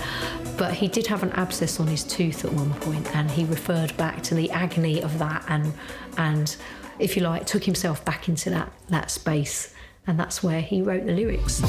But 0.61 0.75
he 0.75 0.89
did 0.89 1.07
have 1.07 1.23
an 1.23 1.31
abscess 1.31 1.81
on 1.81 1.87
his 1.87 2.05
tooth 2.05 2.45
at 2.45 2.53
one 2.53 2.75
point, 2.75 3.17
and 3.17 3.31
he 3.31 3.47
referred 3.47 3.97
back 3.97 4.23
to 4.25 4.35
the 4.35 4.51
agony 4.51 5.03
of 5.03 5.19
that, 5.19 5.43
and 5.49 5.73
and 6.19 6.55
if 6.99 7.17
you 7.17 7.23
like, 7.23 7.47
took 7.47 7.65
himself 7.65 8.05
back 8.05 8.29
into 8.29 8.51
that 8.51 8.71
that 8.91 9.11
space, 9.11 9.73
and 10.07 10.21
that's 10.21 10.43
where 10.43 10.61
he 10.61 10.83
wrote 10.83 11.07
the 11.07 11.13
lyrics. 11.13 11.63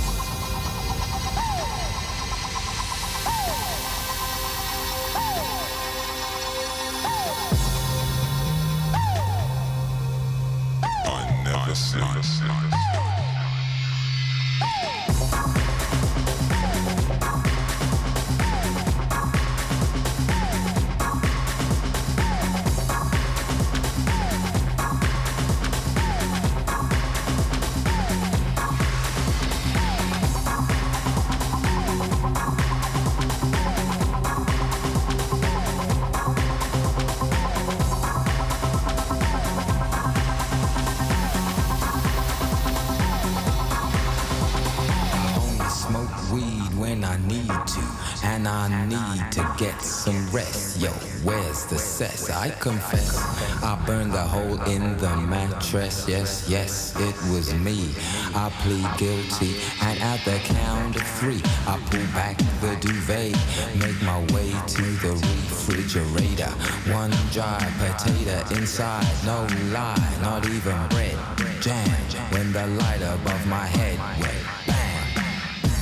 Confess, 52.62 53.18
I 53.64 53.76
burned 53.88 54.14
a 54.14 54.22
hole 54.22 54.62
in 54.70 54.96
the 54.98 55.16
mattress. 55.18 56.08
Yes, 56.08 56.48
yes, 56.48 56.94
it 56.98 57.16
was 57.34 57.54
me. 57.56 57.90
I 58.36 58.52
plead 58.62 58.88
guilty, 58.98 59.56
and 59.82 60.00
at 60.00 60.24
the 60.24 60.38
count 60.46 60.96
of 60.96 61.02
three, 61.20 61.42
I 61.66 61.82
pull 61.90 62.06
back 62.14 62.38
the 62.62 62.78
duvet, 62.80 63.36
make 63.80 64.00
my 64.04 64.20
way 64.34 64.54
to 64.76 64.84
the 65.04 65.14
refrigerator. 65.14 66.52
One 66.94 67.12
dry 67.32 67.60
potato 67.80 68.38
inside, 68.56 69.08
no 69.26 69.48
lie, 69.74 70.18
not 70.22 70.46
even 70.46 70.78
bread. 70.90 71.18
Jam 71.62 71.90
when 72.32 72.52
the 72.54 72.68
light 72.68 73.02
above 73.02 73.46
my 73.48 73.66
head 73.66 73.98
went 74.22 74.46
bang. 74.68 75.02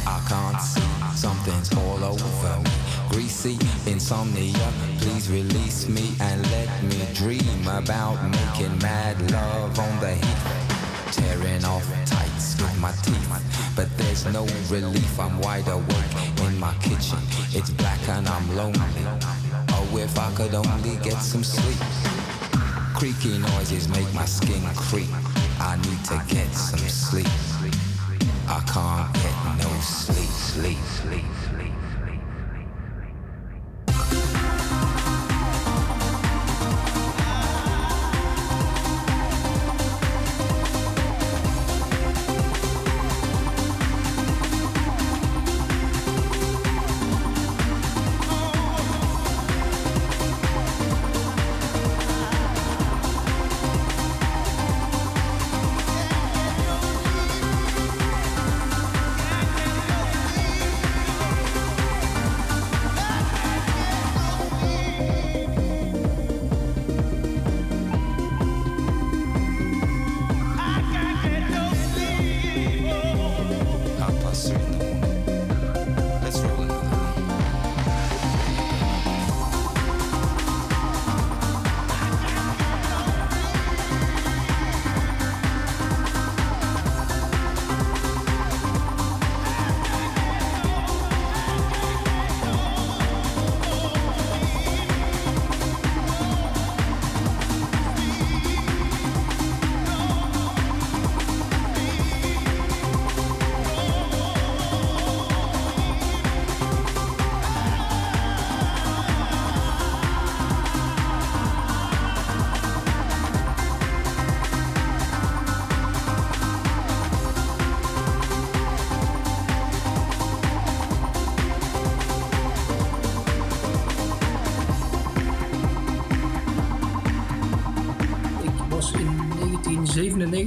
I 0.07 0.17
can't 0.29 0.61
see, 0.61 1.17
something's 1.17 1.75
all 1.75 2.03
over 2.03 2.59
me. 2.61 2.68
Greasy 3.09 3.57
insomnia, 3.87 4.71
please 4.99 5.31
release 5.31 5.87
me 5.89 6.13
and 6.21 6.41
let 6.51 6.83
me 6.83 7.07
dream 7.15 7.67
about 7.67 8.21
making 8.29 8.77
mad 8.79 9.19
love 9.31 9.79
on 9.79 9.99
the 9.99 10.13
heat. 10.13 10.37
Tearing 11.11 11.65
off 11.65 11.85
tights 12.05 12.61
with 12.61 12.79
my 12.79 12.91
teeth, 13.03 13.73
but 13.75 13.87
there's 13.97 14.25
no 14.27 14.45
relief. 14.69 15.19
I'm 15.19 15.39
wide 15.39 15.67
awake 15.67 16.15
in 16.45 16.59
my 16.59 16.73
kitchen. 16.75 17.17
It's 17.51 17.71
black 17.71 17.99
and 18.09 18.27
I'm 18.27 18.55
lonely. 18.55 19.05
Oh, 19.69 19.97
if 19.97 20.17
I 20.17 20.31
could 20.35 20.53
only 20.53 20.95
get 20.97 21.17
some 21.17 21.43
sleep. 21.43 21.79
Creaky 22.93 23.39
noises 23.39 23.87
make 23.89 24.11
my 24.13 24.25
skin 24.25 24.61
creep. 24.75 25.09
I 25.59 25.77
need 25.77 26.05
to 26.05 26.21
get 26.33 26.53
some 26.53 26.79
sleep. 26.79 27.27
I 28.47 28.61
can't 28.71 29.13
get 29.13 29.63
no 29.63 29.69
sleep, 29.81 30.29
sleep, 30.29 30.77
sleep, 30.77 31.25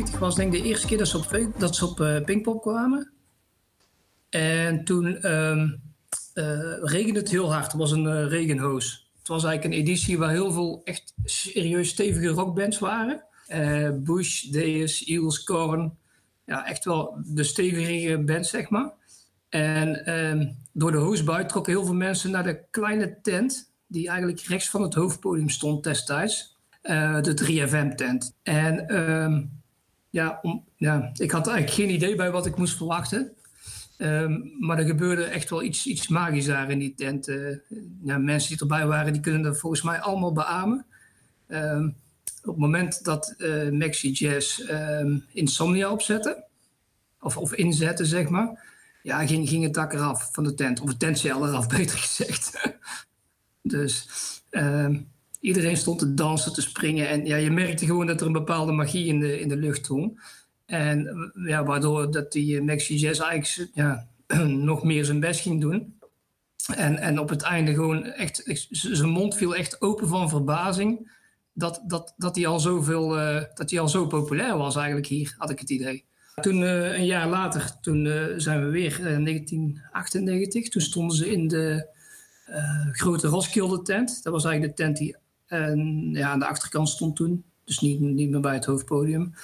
1997, 0.02 0.18
was 0.18 0.34
denk 0.34 0.54
ik 0.54 0.62
de 0.62 0.68
eerste 0.68 0.86
keer 0.86 0.98
dat 0.98 1.08
ze 1.08 1.18
op, 1.18 1.60
dat 1.60 1.76
ze 1.76 1.86
op 1.86 2.00
eh, 2.00 2.24
Pinkpop 2.24 2.60
kwamen. 2.60 3.12
En 4.28 4.84
toen 4.84 5.16
ehm, 5.16 5.68
eh, 6.34 6.78
regende 6.80 7.18
het 7.18 7.30
heel 7.30 7.52
hard. 7.52 7.64
Het 7.64 7.80
was 7.80 7.90
een 7.90 8.06
eh, 8.06 8.26
regenhoos. 8.28 9.10
Het 9.18 9.28
was 9.28 9.44
eigenlijk 9.44 9.74
een 9.74 9.80
editie 9.80 10.18
waar 10.18 10.30
heel 10.30 10.52
veel 10.52 10.80
echt 10.84 11.14
serieus 11.24 11.88
stevige 11.88 12.28
rockbands 12.28 12.78
waren. 12.78 13.24
Bush, 14.04 14.42
Deus, 14.42 15.04
Eagles, 15.04 15.42
Korn. 15.42 15.96
Ja, 16.46 16.66
echt 16.66 16.84
wel 16.84 17.16
de 17.24 17.42
stevige 17.42 18.18
bands, 18.18 18.50
zeg 18.50 18.70
maar. 18.70 18.92
En 19.48 20.04
ehm, 20.04 20.52
door 20.72 20.90
de 20.90 20.98
hoosbui 20.98 21.46
trokken 21.46 21.72
heel 21.72 21.84
veel 21.84 21.94
mensen 21.94 22.30
naar 22.30 22.42
de 22.42 22.64
kleine 22.70 23.20
tent... 23.22 23.72
die 23.86 24.08
eigenlijk 24.08 24.40
rechts 24.40 24.70
van 24.70 24.82
het 24.82 24.94
hoofdpodium 24.94 25.48
stond 25.48 25.84
destijds. 25.84 26.56
De 26.82 27.34
3FM-tent. 27.42 28.34
En 28.42 28.88
ehm, 28.88 29.42
ja, 30.12 30.38
om, 30.42 30.64
ja, 30.76 31.10
ik 31.14 31.30
had 31.30 31.46
eigenlijk 31.46 31.76
geen 31.76 31.94
idee 31.94 32.14
bij 32.14 32.30
wat 32.30 32.46
ik 32.46 32.56
moest 32.56 32.76
verwachten. 32.76 33.32
Ehm, 33.96 34.40
maar 34.58 34.78
er 34.78 34.84
gebeurde 34.84 35.24
echt 35.24 35.50
wel 35.50 35.62
iets, 35.62 35.86
iets 35.86 36.08
magisch 36.08 36.46
daar 36.46 36.70
in 36.70 36.78
die 36.78 36.94
tent. 36.94 37.28
Eh, 37.28 37.56
mensen 38.18 38.50
die 38.50 38.60
erbij 38.60 38.86
waren, 38.86 39.12
die 39.12 39.22
kunnen 39.22 39.42
dat 39.42 39.58
volgens 39.58 39.82
mij 39.82 40.00
allemaal 40.00 40.32
beamen. 40.32 40.86
Ehm, 41.46 41.86
op 42.44 42.52
het 42.52 42.56
moment 42.56 43.04
dat 43.04 43.34
eh 43.38 43.70
Maxi 43.70 44.10
Jazz 44.10 44.60
ehm, 44.60 45.18
Insomnia 45.32 45.90
opzette, 45.90 46.44
of, 47.20 47.36
of 47.36 47.52
zeg 48.06 48.28
maar, 48.28 48.64
ja, 49.02 49.26
ging, 49.26 49.62
het 49.62 49.74
dak 49.74 49.92
eraf 49.92 50.28
van 50.32 50.44
de 50.44 50.54
tent. 50.54 50.80
Of 50.80 50.90
de 50.90 50.96
tentcel 50.96 51.46
eraf, 51.46 51.68
beter 51.76 51.98
gezegd. 51.98 52.76
dus 53.62 54.08
iedereen 55.42 55.76
stond 55.76 55.98
te 55.98 56.14
dansen, 56.14 56.52
te 56.52 56.60
springen. 56.60 57.08
En 57.08 57.24
ja, 57.24 57.36
je 57.36 57.50
merkte 57.50 57.86
gewoon 57.86 58.06
dat 58.06 58.20
er 58.20 58.26
een 58.26 58.32
bepaalde 58.32 58.72
magie 58.72 59.06
in 59.06 59.20
de, 59.20 59.40
in 59.40 59.48
de 59.48 59.56
lucht 59.56 59.88
hing. 59.88 60.20
En 60.66 61.32
ja, 61.46 61.64
waardoor 61.64 62.10
dat 62.10 62.32
die 62.32 62.56
eh, 62.56 62.64
Maxi 62.64 62.96
Jazz 62.96 63.20
eigenlijk 63.20 63.70
ja, 63.74 64.08
nog 64.70 64.82
meer 64.82 65.04
zijn 65.04 65.20
best 65.20 65.40
ging 65.40 65.60
doen. 65.60 66.00
En, 66.66 66.98
en 66.98 67.18
op 67.18 67.28
het 67.28 67.42
einde 67.42 67.72
gewoon 67.74 68.04
echt, 68.04 68.42
zijn 68.70 69.10
mond 69.10 69.36
viel 69.36 69.56
echt 69.56 69.80
open 69.80 70.08
van 70.08 70.28
verbazing. 70.28 71.10
Dat, 71.52 71.82
dat, 71.86 72.14
dat, 72.16 72.36
hij 72.36 72.46
al 72.46 72.60
zoveel, 72.60 73.18
eh, 73.18 73.42
dat 73.54 73.70
hij 73.70 73.80
al 73.80 73.88
zo 73.88 74.06
populair 74.06 74.56
was 74.56 74.76
eigenlijk 74.76 75.06
hier, 75.06 75.34
had 75.38 75.50
ik 75.50 75.58
het 75.58 75.70
idee. 75.70 76.04
Toen 76.40 76.62
eh, 76.62 76.98
een 76.98 77.06
jaar 77.06 77.28
later, 77.28 77.80
toen 77.80 78.06
zijn 78.36 78.64
we 78.64 78.70
weer, 78.70 78.92
eh, 78.92 79.24
1998, 79.24 80.68
toen 80.68 80.82
stonden 80.82 81.16
ze 81.16 81.30
in 81.30 81.48
de 81.48 81.86
grote 82.92 83.28
Roskilde 83.28 83.82
tent. 83.82 84.22
Dat 84.22 84.32
was 84.32 84.44
eigenlijk 84.44 84.76
de 84.76 84.82
tent 84.82 84.96
die 84.96 85.16
eh, 85.52 86.12
ja, 86.12 86.30
aan 86.30 86.38
de 86.38 86.46
achterkant 86.46 86.88
stond 86.88 87.16
toen. 87.16 87.44
Dus 87.64 87.78
niet, 87.80 88.00
niet 88.00 88.30
meer 88.30 88.40
bij 88.40 88.54
het 88.54 88.64
hoofdpodium. 88.64 89.34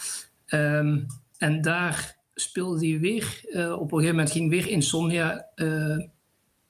Ehm, 0.46 1.00
en 1.38 1.60
daar 1.60 2.16
speelde 2.34 2.88
hij 2.88 2.98
weer. 2.98 3.40
eh, 3.52 3.72
op 3.72 3.80
een 3.80 3.88
gegeven 3.88 4.14
moment 4.14 4.30
ging 4.30 4.50
weer 4.50 4.68
Insomnia 4.68 5.46
eh, 5.54 5.98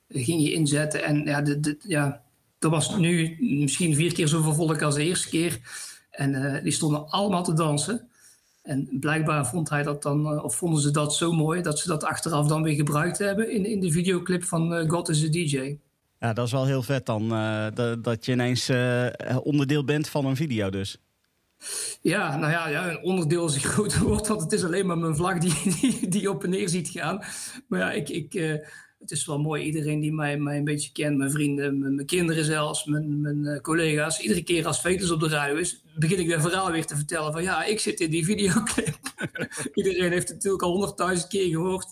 ging 0.08 0.42
je 0.42 0.52
inzetten. 0.52 1.04
En 1.04 1.24
ja, 1.24 1.42
de, 1.42 1.76
ja, 1.80 2.22
was 2.58 2.96
nu 2.96 3.36
misschien 3.40 3.94
vier 3.94 4.12
keer 4.12 4.28
zoveel 4.28 4.54
volk 4.54 4.82
als 4.82 4.94
de 4.94 5.04
eerste 5.04 5.28
keer. 5.28 5.60
En 6.10 6.34
eh, 6.34 6.62
die 6.62 6.72
stonden 6.72 7.08
allemaal 7.08 7.44
te 7.44 7.52
dansen. 7.52 8.08
En 8.62 8.88
blijkbaar 9.00 9.46
vond 9.46 9.68
hij 9.68 9.82
dat 9.82 10.02
dan, 10.02 10.42
of 10.42 10.56
vonden 10.56 10.80
ze 10.80 10.90
dat 10.90 11.14
zo 11.14 11.32
mooi 11.32 11.62
dat 11.62 11.78
ze 11.78 11.88
dat 11.88 12.04
achteraf 12.04 12.46
dan 12.46 12.62
weer 12.62 12.74
gebruikt 12.74 13.18
hebben 13.18 13.50
in, 13.52 13.64
in 13.64 13.80
de 13.80 13.90
videoclip 13.90 14.44
van 14.44 14.88
God 14.88 15.08
is 15.08 15.24
a 15.24 15.28
DJ. 15.28 15.76
Ja, 16.20 16.32
dat 16.32 16.46
is 16.46 16.52
wel 16.52 16.66
heel 16.66 16.82
vet 16.82 17.06
dan. 17.06 17.32
eh, 17.32 17.66
dat, 18.00 18.24
je 18.24 18.32
ineens 18.32 18.68
eh, 18.68 19.06
onderdeel 19.42 19.84
bent 19.84 20.08
van 20.08 20.26
een 20.26 20.36
video 20.36 20.70
dus. 20.70 20.98
Ja, 22.00 22.36
nou 22.36 22.52
ja, 22.52 22.68
ja, 22.68 22.90
een 22.90 23.02
onderdeel 23.02 23.46
is 23.46 23.54
een 23.54 23.70
groot 23.70 23.98
woord, 23.98 24.26
want 24.26 24.40
het 24.40 24.52
is 24.52 24.64
alleen 24.64 24.86
maar 24.86 24.98
mijn 24.98 25.16
vlag 25.16 25.38
die, 25.38 26.08
die, 26.08 26.30
op 26.30 26.44
en 26.44 26.50
neer 26.50 26.68
ziet 26.68 26.88
gaan. 26.88 27.24
Maar 27.68 27.80
ja, 27.80 27.92
ik, 27.92 28.08
ik, 28.08 28.34
eh, 28.34 28.54
het 28.98 29.10
is 29.10 29.26
wel 29.26 29.38
mooi. 29.38 29.62
Iedereen 29.62 30.00
die 30.00 30.12
mij, 30.12 30.38
mij 30.38 30.56
een 30.56 30.64
beetje 30.64 30.92
kent, 30.92 31.16
mijn 31.16 31.30
vrienden, 31.30 31.78
mijn, 31.78 32.06
kinderen 32.06 32.44
zelfs, 32.44 32.84
mijn, 32.84 33.20
mijn 33.20 33.60
collega's. 33.60 34.20
Iedere 34.20 34.42
keer 34.42 34.66
als 34.66 34.80
Vetus 34.80 35.10
op 35.10 35.20
de 35.20 35.28
radio 35.28 35.56
is, 35.56 35.82
begin 35.98 36.18
ik 36.18 36.28
dat 36.28 36.40
verhaal 36.40 36.70
weer 36.70 36.86
te 36.86 36.96
vertellen 36.96 37.32
van 37.32 37.42
ja, 37.42 37.64
ik 37.64 37.80
zit 37.80 38.00
in 38.00 38.10
die 38.10 38.24
videoclip. 38.24 38.98
Iedereen 39.74 40.12
heeft 40.12 40.28
het 40.28 40.36
natuurlijk 40.36 40.62
al 40.62 40.70
honderdduizend 40.70 41.28
keer 41.28 41.48
gehoord. 41.48 41.86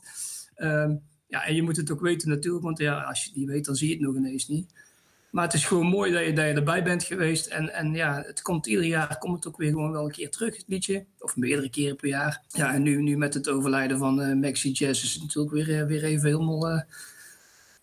Ehm, 0.55 0.95
ja, 1.27 1.45
en 1.45 1.55
je 1.55 1.63
moet 1.63 1.77
het 1.77 1.91
ook 1.91 2.01
weten 2.01 2.29
natuurlijk, 2.29 2.65
want 2.65 2.79
ja, 2.79 3.03
als 3.03 3.25
je 3.25 3.31
niet 3.35 3.49
weet, 3.49 3.65
dan 3.65 3.75
zie 3.75 3.89
je 3.89 3.95
het 3.95 4.03
nog 4.03 4.17
ineens 4.17 4.49
niet. 4.49 4.73
Maar 5.31 5.45
het 5.45 5.55
is 5.55 5.65
gewoon 5.65 5.87
mooi 5.87 6.13
dat 6.13 6.25
je, 6.25 6.33
dat 6.33 6.45
je 6.45 6.53
erbij 6.53 6.83
bent 6.83 7.05
geweest. 7.05 7.47
En, 7.47 7.73
en 7.73 7.95
ja, 7.95 8.23
het 8.27 8.43
komt 8.43 8.67
ieder 8.67 8.85
jaar 8.85 9.19
komt 9.19 9.37
het 9.37 9.47
ook 9.47 9.57
weer 9.57 9.71
gewoon 9.71 9.93
wel 9.93 10.05
een 10.05 10.11
keer 10.11 10.31
terug, 10.31 10.57
het 10.57 10.65
liedje. 10.67 11.05
Of 11.19 11.37
meerdere 11.37 11.71
keren 11.71 11.97
per 11.97 12.09
jaar. 12.09 12.43
Ja, 12.49 12.75
en 12.75 12.83
nu, 12.83 13.03
nu 13.03 13.17
met 13.17 13.35
het 13.35 13.49
overlijden 13.49 13.99
van 13.99 14.21
eh, 14.21 14.35
Maxi 14.35 14.71
Jazz 14.71 15.03
is 15.03 15.13
het 15.13 15.23
natuurlijk 15.23 15.55
weer, 15.55 15.81
eh, 15.81 15.87
weer 15.87 16.05
even 16.05 16.29
helemaal... 16.29 16.85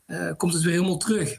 eh, 0.06 0.32
komt 0.38 0.54
het 0.54 0.64
weer 0.64 0.74
helemaal 0.74 0.98
terug. 0.98 1.38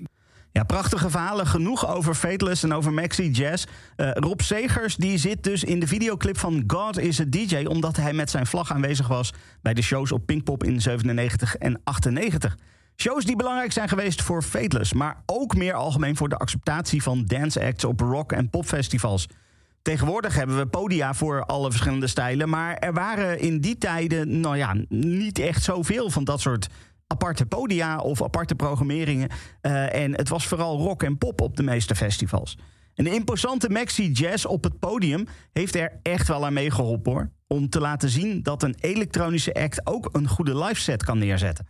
Ja, 0.55 0.63
prachtige 0.63 1.11
verhalen 1.11 1.47
genoeg 1.47 1.89
over 1.89 2.15
Fateless 2.15 2.63
en 2.63 2.73
over 2.73 2.93
Maxi 2.93 3.31
Jazz. 3.31 3.65
Eh, 3.97 4.11
Rob 4.13 4.41
Segers 4.41 4.97
die 4.97 5.19
zit 5.19 5.43
dus 5.43 5.65
in 5.65 5.81
de 5.81 5.87
videoclip 5.87 6.39
van 6.39 6.65
God 6.67 6.99
is 6.99 7.21
a 7.21 7.25
DJ... 7.29 7.65
omdat 7.65 7.97
hij 7.97 8.13
met 8.13 8.31
zijn 8.31 8.47
vlag 8.47 8.73
aanwezig 8.73 9.09
was 9.09 9.33
bij 9.63 9.75
de 9.75 9.83
shows 9.83 10.13
op 10.13 10.27
Pinkpop 10.27 10.65
in 10.65 10.81
97 10.81 11.57
en 11.57 11.81
98. 11.85 12.57
Shows 12.97 13.25
die 13.25 13.37
belangrijk 13.37 13.73
zijn 13.73 13.89
geweest 13.89 14.23
voor 14.23 14.43
Fateless... 14.43 14.93
maar 14.93 15.23
ook 15.27 15.57
meer 15.57 15.75
algemeen 15.75 16.17
voor 16.17 16.29
de 16.29 16.39
acceptatie 16.39 17.03
van 17.03 17.25
dance 17.25 17.65
acts 17.65 17.85
op 17.85 18.01
rock- 18.01 18.33
en 18.33 18.51
popfestivals. 18.51 19.27
Tegenwoordig 19.83 20.35
hebben 20.35 20.57
we 20.57 20.67
podia 20.67 21.15
voor 21.15 21.45
alle 21.45 21.71
verschillende 21.71 22.07
stijlen... 22.07 22.49
maar 22.49 22.75
er 22.75 22.93
waren 22.93 23.39
in 23.39 23.61
die 23.61 23.79
tijden 23.79 24.41
nou 24.41 24.57
ja, 24.57 24.77
niet 24.89 25.39
echt 25.39 25.63
zoveel 25.63 26.11
van 26.11 26.25
dat 26.25 26.41
soort 26.41 26.69
aparte 27.07 27.47
podia 27.47 27.99
of 27.99 28.23
aparte 28.23 28.55
programmeringen. 28.55 29.29
Eh, 29.61 30.03
en 30.03 30.13
het 30.13 30.29
was 30.29 30.47
vooral 30.47 30.79
rock 30.79 31.03
en 31.03 31.19
pop 31.19 31.41
op 31.41 31.57
de 31.57 31.63
meeste 31.63 31.95
festivals. 31.95 32.59
En 32.95 33.05
de 33.05 33.15
imposante 33.15 33.71
Maxi 33.71 34.11
Jazz 34.11 34.45
op 34.45 34.65
het 34.65 34.79
podium 34.79 35.27
heeft 35.53 35.75
er 35.75 35.99
echt 36.03 36.29
wel 36.29 36.45
aan 36.45 36.53
meegeholpen 36.53 37.13
hoor. 37.13 37.31
Om 37.47 37.69
te 37.69 37.81
laten 37.81 38.09
zien 38.09 38.43
dat 38.43 38.63
een 38.63 38.77
elektronische 38.81 39.55
act 39.55 39.87
ook 39.87 40.09
een 40.13 40.29
goede 40.29 40.59
live 40.59 40.81
set 40.81 41.05
kan 41.05 41.19
neerzetten. 41.19 41.67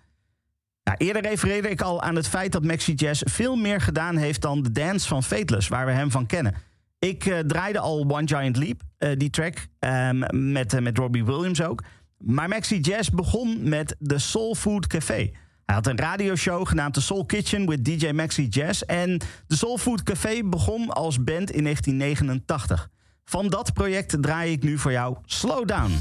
Nou, 0.82 0.96
eerder 0.98 1.22
refereerde 1.22 1.70
ik 1.70 1.80
al 1.80 2.02
aan 2.02 2.16
het 2.16 2.28
feit 2.28 2.52
dat 2.52 2.64
Maxi 2.64 2.94
Jazz 2.94 3.22
veel 3.24 3.56
meer 3.56 3.80
gedaan 3.80 4.16
heeft 4.16 4.42
dan 4.42 4.62
de 4.62 4.70
dance 4.70 5.08
van 5.08 5.22
Fateless, 5.22 5.68
waar 5.68 5.86
we 5.86 5.92
hem 5.92 6.10
van 6.10 6.26
kennen. 6.26 6.54
Ik 6.98 7.26
eh, 7.26 7.38
draaide 7.38 7.78
al 7.78 8.10
One 8.10 8.28
Giant 8.28 8.56
Leap, 8.56 8.82
eh, 8.98 9.10
die 9.16 9.30
track, 9.30 9.66
ehm, 9.78 10.52
met, 10.52 10.80
met 10.80 10.98
Robbie 10.98 11.24
Williams 11.24 11.62
ook. 11.62 11.82
Maar 12.24 12.48
Maxi 12.48 12.80
Jazz 12.80 13.08
begon 13.08 13.68
met 13.68 13.96
de 13.98 14.18
Soul 14.18 14.54
Food 14.54 14.86
Café. 14.86 15.30
Hij 15.64 15.74
had 15.74 15.86
een 15.86 15.98
radioshow 15.98 16.68
genaamd 16.68 16.94
The 16.94 17.00
Soul 17.00 17.24
Kitchen 17.24 17.66
with 17.68 17.84
DJ 17.84 18.10
Maxi 18.10 18.46
Jazz. 18.46 18.82
En 18.82 19.18
de 19.46 19.56
Soul 19.56 19.78
Food 19.78 20.02
Café 20.02 20.42
begon 20.44 20.90
als 20.90 21.16
band 21.16 21.50
in 21.50 21.62
1989. 21.62 22.90
Van 23.24 23.48
dat 23.48 23.72
project 23.72 24.22
draai 24.22 24.52
ik 24.52 24.62
nu 24.62 24.78
voor 24.78 24.92
jou 24.92 25.16
Slow 25.24 25.68
Down. 25.68 25.92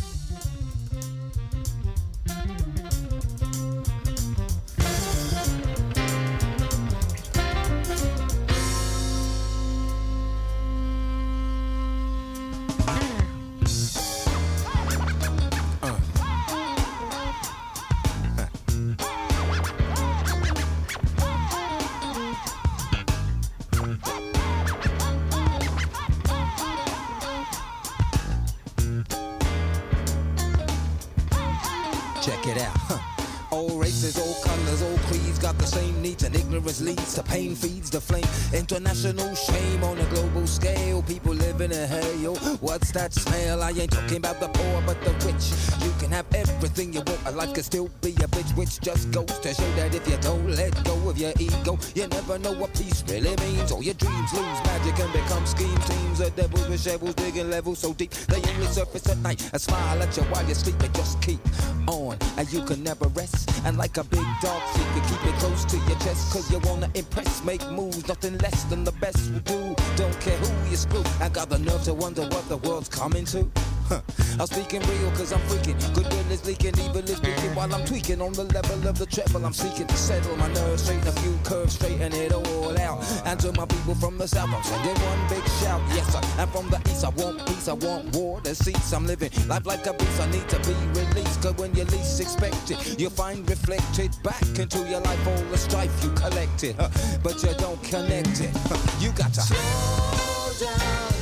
International 38.75 39.35
shame 39.35 39.83
on 39.83 39.99
a 39.99 40.05
global 40.05 40.47
scale. 40.47 41.03
People 41.03 41.42
hell, 41.73 42.15
yo. 42.15 42.35
What's 42.61 42.91
that 42.91 43.13
smell? 43.13 43.61
I 43.61 43.71
ain't 43.71 43.91
talking 43.91 44.17
about 44.17 44.39
the 44.39 44.47
poor, 44.49 44.81
but 44.85 44.99
the 45.03 45.11
rich. 45.25 45.51
You 45.83 45.91
can 45.99 46.11
have 46.11 46.25
everything 46.33 46.93
you 46.93 47.01
want, 47.01 47.19
a 47.25 47.31
life 47.31 47.53
can 47.53 47.63
still 47.63 47.89
be 48.01 48.11
a 48.11 48.27
bitch, 48.27 48.55
which 48.55 48.79
just 48.79 49.11
goes 49.11 49.39
to 49.39 49.53
show 49.53 49.71
that 49.75 49.93
if 49.93 50.07
you 50.07 50.17
don't 50.17 50.49
let 50.51 50.71
go 50.83 51.09
of 51.09 51.17
your 51.17 51.33
ego, 51.39 51.77
you 51.95 52.07
never 52.07 52.39
know 52.39 52.53
what 52.53 52.73
peace 52.73 53.03
really 53.07 53.35
means. 53.37 53.71
All 53.71 53.83
your 53.83 53.95
dreams 53.95 54.33
lose 54.33 54.59
magic 54.65 54.99
and 54.99 55.11
become 55.13 55.45
scheme 55.45 55.77
teams 55.79 56.19
of 56.19 56.35
devils 56.35 56.67
with 56.67 56.81
shovels 56.81 57.15
digging 57.15 57.49
levels 57.49 57.79
so 57.79 57.93
deep 57.93 58.11
they 58.11 58.41
only 58.51 58.67
surface 58.67 59.07
at 59.09 59.17
night. 59.19 59.49
A 59.53 59.59
smile 59.59 60.01
at 60.01 60.15
you 60.15 60.23
while 60.23 60.45
you 60.47 60.55
sleep 60.55 60.79
and 60.81 60.93
just 60.93 61.21
keep 61.21 61.39
on, 61.87 62.17
and 62.37 62.51
you 62.51 62.61
can 62.63 62.83
never 62.83 63.07
rest. 63.09 63.49
And 63.65 63.77
like 63.77 63.97
a 63.97 64.03
big 64.03 64.25
dog, 64.41 64.61
secret, 64.73 65.03
keep 65.07 65.25
it 65.25 65.39
close 65.39 65.65
to 65.65 65.77
your 65.77 65.99
chest, 65.99 66.31
cause 66.31 66.51
you 66.51 66.59
wanna 66.59 66.89
impress. 66.93 67.43
Make 67.43 67.67
moves, 67.71 68.07
nothing 68.07 68.37
less 68.39 68.63
than 68.65 68.83
the 68.83 68.91
best 68.93 69.31
will 69.31 69.39
do. 69.39 69.75
Don't 69.95 70.19
care 70.19 70.37
who 70.37 70.69
you 70.69 70.77
groove. 70.89 71.21
I 71.21 71.29
got 71.29 71.49
the 71.49 71.59
nerve 71.63 71.83
to 71.83 71.93
wonder 71.93 72.23
what 72.23 72.47
the 72.49 72.57
world's 72.57 72.89
coming 72.89 73.25
to. 73.25 73.49
Huh. 73.87 74.01
I'm 74.39 74.47
speaking 74.47 74.81
real 74.81 75.11
cause 75.11 75.33
I'm 75.33 75.41
freaking. 75.41 75.77
Goodwill 75.93 76.31
is 76.31 76.45
leaking, 76.45 76.77
evil 76.79 77.03
is 77.03 77.17
speaking 77.17 77.53
while 77.53 77.73
I'm 77.73 77.85
tweaking 77.85 78.21
on 78.21 78.33
the 78.33 78.45
level 78.45 78.87
of 78.87 78.97
the 78.97 79.05
treble. 79.05 79.45
I'm 79.45 79.53
seeking 79.53 79.87
to 79.87 79.97
settle 79.97 80.35
my 80.37 80.47
nerves, 80.53 80.83
straighten 80.83 81.07
a 81.07 81.11
few 81.11 81.37
curves, 81.43 81.73
straighten 81.73 82.13
it 82.13 82.31
all 82.31 82.77
out. 82.79 83.03
And 83.25 83.39
to 83.41 83.51
my 83.53 83.65
people 83.65 83.95
from 83.95 84.17
the 84.17 84.27
south, 84.27 84.49
I'm 84.49 84.63
sending 84.63 84.95
one 85.03 85.27
big 85.29 85.43
shout. 85.59 85.81
Yes, 85.93 86.07
sir. 86.13 86.21
And 86.41 86.49
from 86.51 86.69
the 86.69 86.79
east, 86.89 87.03
I 87.03 87.09
want 87.09 87.45
peace, 87.45 87.67
I 87.67 87.73
want 87.73 88.15
war. 88.15 88.41
The 88.41 88.55
seats 88.55 88.93
I'm 88.93 89.05
living, 89.05 89.31
life 89.47 89.65
like 89.65 89.85
a 89.85 89.93
beast. 89.93 90.21
I 90.21 90.31
need 90.31 90.47
to 90.49 90.59
be 90.59 90.73
released. 90.99 91.41
Cause 91.41 91.55
when 91.55 91.75
you 91.75 91.83
least 91.85 92.19
expect 92.21 92.71
it, 92.71 92.99
you'll 92.99 93.11
find 93.11 93.47
reflected 93.49 94.11
back 94.23 94.43
into 94.57 94.79
your 94.89 95.01
life 95.01 95.27
all 95.27 95.43
the 95.51 95.57
strife 95.57 95.91
you 96.03 96.09
collected. 96.11 96.75
Huh. 96.77 96.89
But 97.21 97.43
you 97.43 97.53
don't 97.55 97.81
connect 97.83 98.39
it. 98.39 98.51
You 98.99 99.11
got 99.11 99.33
to 99.33 99.41
slow 99.41 100.67
down. 100.67 101.12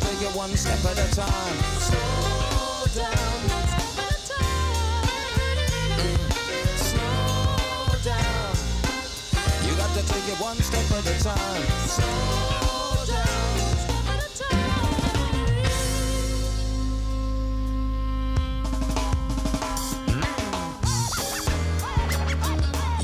Take 0.00 0.22
it 0.22 0.34
one 0.36 0.56
step 0.56 0.84
at 0.84 0.98
a 0.98 1.14
time. 1.14 1.56
Slow 1.78 2.86
down. 2.94 3.48
Slow 6.76 7.96
down. 8.04 8.56
You 9.66 9.76
got 9.76 9.90
to 9.96 10.02
take 10.12 10.28
it 10.28 10.40
one 10.40 10.56
step 10.56 10.90
at 10.98 11.06
a 11.06 11.22
time. 11.22 11.64
Slow 11.86 13.04
down. 13.06 13.30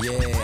Yeah. 0.03 0.13
Check 0.13 0.23
it. 0.23 0.33
Huh. 0.33 0.36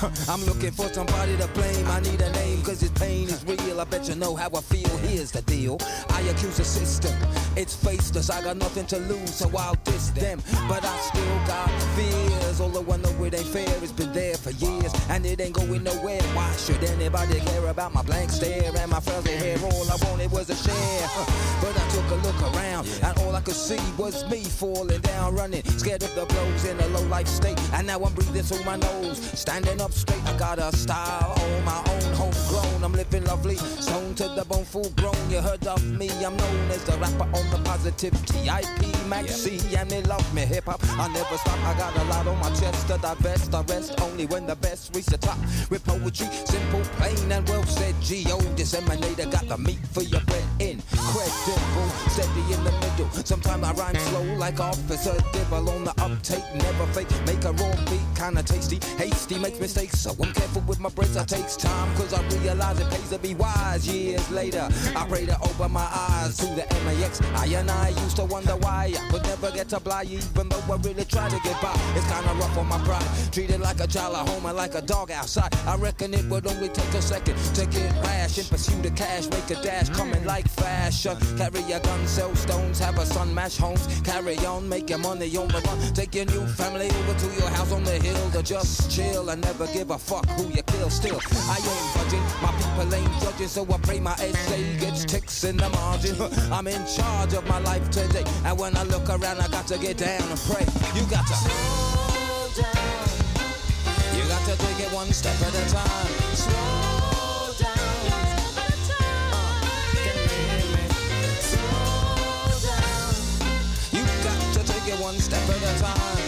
I'm 0.28 0.42
looking 0.46 0.70
for 0.70 0.88
somebody 0.88 1.36
to 1.36 1.46
blame. 1.48 1.86
I 1.88 2.00
need 2.00 2.20
a 2.20 2.32
name 2.32 2.62
cause 2.62 2.80
this 2.80 2.90
pain 2.90 3.28
is 3.28 3.44
real. 3.44 3.80
I 3.80 3.84
bet 3.84 4.08
you 4.08 4.14
know 4.14 4.34
how 4.34 4.48
I 4.48 4.60
feel. 4.60 4.96
Here's 4.98 5.30
the 5.30 5.42
deal. 5.42 5.78
I 6.08 6.20
accuse 6.22 6.56
the 6.56 6.64
system. 6.64 7.12
It's 7.56 7.74
faceless. 7.74 8.30
I 8.30 8.42
got 8.42 8.56
nothing 8.56 8.86
to 8.86 8.98
lose, 8.98 9.34
so 9.34 9.50
I'll 9.58 9.74
diss 9.84 10.10
them. 10.10 10.40
But 10.68 10.84
I 10.84 10.96
still 11.00 11.36
got 11.46 11.68
fears. 11.96 12.60
Although 12.60 12.92
I 12.92 12.96
know 12.96 13.24
it 13.24 13.34
ain't 13.34 13.46
fair, 13.46 13.68
it's 13.82 13.92
been 13.92 14.12
there 14.12 14.36
for 14.36 14.50
years. 14.52 14.92
And 15.10 15.26
it 15.26 15.40
ain't 15.40 15.54
going 15.54 15.84
nowhere. 15.84 16.22
Why 16.32 16.50
should 16.56 16.82
anybody 16.82 17.40
care 17.40 17.66
about 17.68 17.92
my 17.92 18.02
blank 18.02 18.30
stare 18.30 18.72
and 18.74 18.90
my 18.90 19.00
fuzzy 19.00 19.32
hair? 19.32 19.58
All 19.58 19.90
I 19.90 19.96
wanted 20.08 20.30
was 20.32 20.48
a 20.48 20.56
share. 20.56 21.10
But 21.60 21.76
I 21.78 21.88
took 21.90 22.10
a 22.10 22.14
look 22.26 22.54
around, 22.54 22.88
and 23.02 23.18
all 23.18 23.36
I 23.36 23.42
could 23.42 23.54
see 23.54 23.78
was 23.98 24.24
me 24.30 24.42
falling 24.44 25.02
down, 25.02 25.34
running, 25.34 25.62
scared 25.76 26.02
of 26.02 26.14
the 26.14 26.24
blows 26.24 26.64
in 26.64 26.80
a 26.80 26.86
low 26.88 27.02
life 27.08 27.28
state. 27.28 27.60
And 27.74 27.86
now 27.86 28.02
I'm 28.02 28.14
breathing 28.14 28.42
through 28.42 28.64
my 28.64 28.76
nose, 28.76 29.18
standing 29.38 29.78
up 29.78 29.89
straight. 29.90 30.24
I 30.26 30.36
got 30.36 30.58
a 30.58 30.74
style 30.76 31.34
on 31.36 31.64
my 31.64 31.78
own, 31.78 32.14
homegrown. 32.14 32.59
I'm 32.82 32.92
living 32.92 33.24
lovely, 33.24 33.56
stone 33.56 34.14
to 34.14 34.28
the 34.28 34.44
bone, 34.44 34.64
full 34.64 34.88
grown. 34.96 35.14
You 35.28 35.40
heard 35.40 35.66
of 35.66 35.84
me, 35.84 36.08
I'm 36.24 36.36
known 36.36 36.70
as 36.70 36.82
the 36.84 36.96
rapper 36.98 37.24
on 37.24 37.50
the 37.50 37.60
positive 37.64 38.14
TIP 38.24 38.90
Maxi, 39.10 39.58
and 39.76 39.90
they 39.90 40.02
love 40.02 40.34
me. 40.34 40.42
Hip 40.42 40.64
hop, 40.64 40.80
I 40.98 41.08
never 41.08 41.36
stop. 41.36 41.58
I 41.64 41.76
got 41.76 41.96
a 41.96 42.04
lot 42.04 42.26
on 42.26 42.38
my 42.38 42.48
chest 42.58 42.86
to 42.88 42.96
divest. 42.98 43.54
I 43.54 43.62
rest 43.62 44.00
only 44.00 44.26
when 44.26 44.46
the 44.46 44.56
best 44.56 44.94
reach 44.94 45.06
the 45.06 45.18
top. 45.18 45.38
With 45.68 45.84
poetry, 45.84 46.28
simple, 46.44 46.80
plain, 46.96 47.32
and 47.32 47.46
well 47.48 47.64
said. 47.64 47.94
G.O. 48.00 48.38
disseminator 48.56 49.30
got 49.30 49.46
the 49.48 49.58
meat 49.58 49.80
for 49.92 50.02
your 50.02 50.20
bread. 50.20 50.44
Incredible, 50.60 51.88
steady 52.08 52.54
in 52.54 52.64
the 52.64 52.72
middle. 52.80 53.10
Sometimes 53.24 53.64
I 53.64 53.72
rhyme 53.72 53.96
slow 53.96 54.24
like 54.36 54.60
Officer 54.60 55.16
Dibble 55.32 55.68
on 55.68 55.84
the 55.84 55.94
uptake. 56.02 56.44
Never 56.54 56.86
fake, 56.94 57.10
make 57.26 57.44
a 57.44 57.52
raw 57.52 57.74
beat 57.90 58.10
kinda 58.20 58.42
tasty. 58.42 58.78
Hasty 58.96 59.38
makes 59.38 59.58
mistakes, 59.58 59.98
so 59.98 60.10
I'm 60.22 60.32
careful 60.32 60.62
with 60.62 60.78
my 60.78 60.90
breaks. 60.90 61.16
I 61.16 61.24
takes 61.24 61.56
time, 61.56 61.94
cause 61.96 62.12
I 62.12 62.22
realize 62.38 62.69
it 62.78 62.88
pays 62.90 63.08
to 63.10 63.18
be 63.18 63.34
wise. 63.34 63.88
Years 63.88 64.30
later, 64.30 64.68
I 64.94 65.06
pray 65.08 65.26
to 65.26 65.36
open 65.40 65.72
my 65.72 65.88
eyes 65.90 66.36
to 66.38 66.46
the 66.46 66.66
MAX. 66.84 67.20
I 67.34 67.46
and 67.46 67.70
I 67.70 67.88
used 67.88 68.16
to 68.16 68.24
wonder 68.24 68.56
why 68.56 68.92
I 68.96 69.10
could 69.10 69.22
never 69.24 69.50
get 69.50 69.68
to 69.70 69.80
fly, 69.80 70.04
even 70.04 70.48
though 70.48 70.62
I 70.70 70.76
really 70.76 71.04
try 71.04 71.28
to 71.28 71.40
get 71.42 71.60
by. 71.62 71.74
It's 71.96 72.06
kinda 72.12 72.32
rough 72.34 72.58
on 72.58 72.68
my 72.68 72.78
pride. 72.84 73.06
Treated 73.32 73.60
like 73.60 73.80
a 73.80 73.86
child 73.86 74.16
at 74.16 74.28
home 74.28 74.44
and 74.46 74.56
like 74.56 74.74
a 74.74 74.82
dog 74.82 75.10
outside. 75.10 75.54
I 75.66 75.76
reckon 75.76 76.14
it 76.14 76.24
would 76.26 76.46
only 76.46 76.68
take 76.68 76.94
a 76.94 77.02
second 77.02 77.36
to 77.54 77.66
get 77.66 77.92
rash 78.04 78.38
and 78.38 78.48
pursue 78.48 78.80
the 78.82 78.90
cash, 78.90 79.26
make 79.30 79.50
a 79.50 79.62
dash, 79.62 79.88
coming 79.90 80.24
like 80.24 80.48
fashion. 80.48 81.16
Carry 81.36 81.72
a 81.72 81.80
gun, 81.80 82.06
sell 82.06 82.34
stones, 82.34 82.78
have 82.78 82.98
a 82.98 83.06
son, 83.06 83.34
mash 83.34 83.56
homes. 83.56 83.86
Carry 84.02 84.36
on, 84.46 84.68
your 84.90 84.98
money 84.98 85.36
on 85.36 85.48
the 85.48 85.60
run. 85.66 85.78
Take 85.94 86.14
your 86.16 86.26
new 86.26 86.44
family 86.46 86.88
over 86.90 87.14
to 87.18 87.26
your 87.38 87.48
house 87.50 87.72
on 87.72 87.84
the 87.84 87.92
hill 87.92 88.30
to 88.32 88.42
just 88.42 88.90
chill 88.90 89.28
and 89.30 89.40
never 89.42 89.66
give 89.68 89.90
a 89.90 89.98
fuck 89.98 90.28
who 90.30 90.48
you 90.48 90.62
kill. 90.62 90.90
Still, 90.90 91.20
I 91.48 91.56
ain't 91.56 91.94
budging, 91.94 92.26
my 92.42 92.50
people 92.60 92.94
ain't 92.94 93.20
judging, 93.20 93.48
so 93.48 93.66
I 93.72 93.78
pray 93.78 94.00
my 94.00 94.12
essay 94.14 94.78
gets 94.78 95.04
ticks 95.04 95.44
in 95.44 95.56
the 95.56 95.68
margin. 95.70 96.16
I'm 96.52 96.66
in 96.66 96.84
charge 96.86 97.34
of 97.34 97.46
my 97.48 97.58
life 97.60 97.90
today, 97.90 98.24
and 98.44 98.58
when 98.58 98.76
I 98.76 98.82
look 98.84 99.08
around, 99.08 99.40
I 99.40 99.48
got 99.48 99.66
to 99.68 99.78
get 99.78 99.98
down 99.98 100.22
and 100.22 100.40
pray. 100.40 100.66
You 100.94 101.06
got 101.10 101.26
to 101.26 101.34
slow 101.34 102.62
down. 102.62 103.08
You 104.16 104.22
got 104.28 104.44
to 104.46 104.56
take 104.56 104.80
it 104.86 104.92
one 104.92 105.12
step 105.12 105.40
at 105.40 105.54
a 105.54 105.72
time. 105.72 106.08
Slow 106.34 107.52
down. 107.58 107.80
One 115.00 115.18
step 115.18 115.48
at 115.48 115.56
a 115.56 115.80
time. 115.80 116.19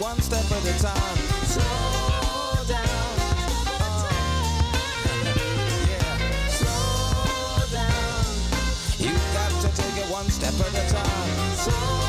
One 0.00 0.18
step 0.22 0.44
at 0.50 0.64
a 0.64 0.82
time. 0.82 1.18
Slow 1.44 2.64
down. 2.66 3.16
Yeah. 5.88 6.48
Slow 6.48 7.66
down. 7.70 8.24
You 8.98 9.12
got 9.34 9.50
to 9.60 9.68
take 9.76 9.96
it 10.02 10.10
one 10.10 10.30
step 10.30 10.54
at 10.54 10.74
a 10.74 10.94
time. 10.94 11.56
Slow 11.56 11.99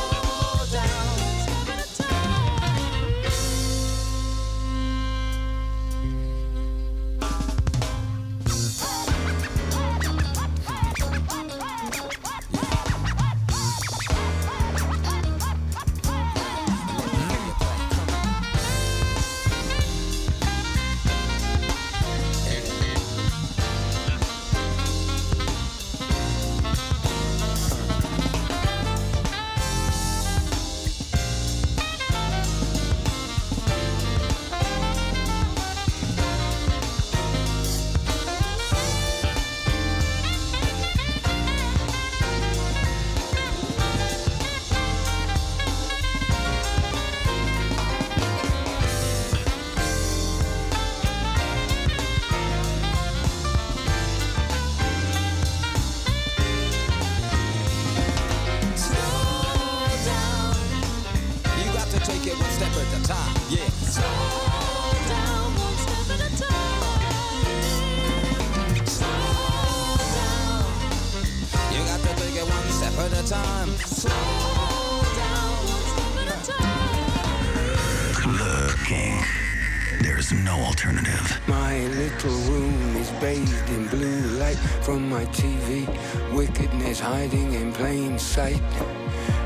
sight. 88.31 88.61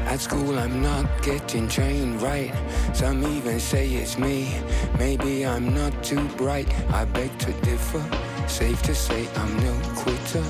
At 0.05 0.19
school, 0.19 0.59
I'm 0.59 0.79
not 0.79 1.05
getting 1.23 1.67
trained 1.67 2.21
right. 2.21 2.53
Some 2.93 3.25
even 3.25 3.59
say 3.59 3.87
it's 3.89 4.19
me. 4.19 4.53
Maybe 4.99 5.43
I'm 5.43 5.73
not 5.73 6.03
too 6.03 6.27
bright. 6.37 6.69
I 6.91 7.05
beg 7.05 7.35
to 7.39 7.51
differ. 7.69 8.03
Safe 8.47 8.79
to 8.83 8.93
say 8.93 9.27
I'm 9.37 9.53
no 9.63 9.73
quitter. 9.95 10.43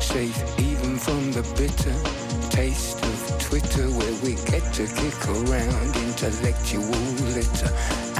Safe 0.00 0.38
even 0.60 0.98
from 0.98 1.32
the 1.32 1.42
bitter 1.58 1.96
taste 2.50 3.02
of 3.02 3.40
Twitter, 3.40 3.86
where 3.98 4.16
we 4.22 4.36
get 4.52 4.62
to 4.74 4.86
kick 4.86 5.20
around 5.26 5.96
intellectual 6.06 7.02
litter. 7.34 7.72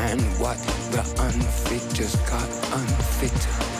And 0.08 0.20
what 0.40 0.58
the 0.90 1.02
unfit 1.26 1.94
just 1.94 2.18
got 2.26 2.48
unfitter. 2.74 3.79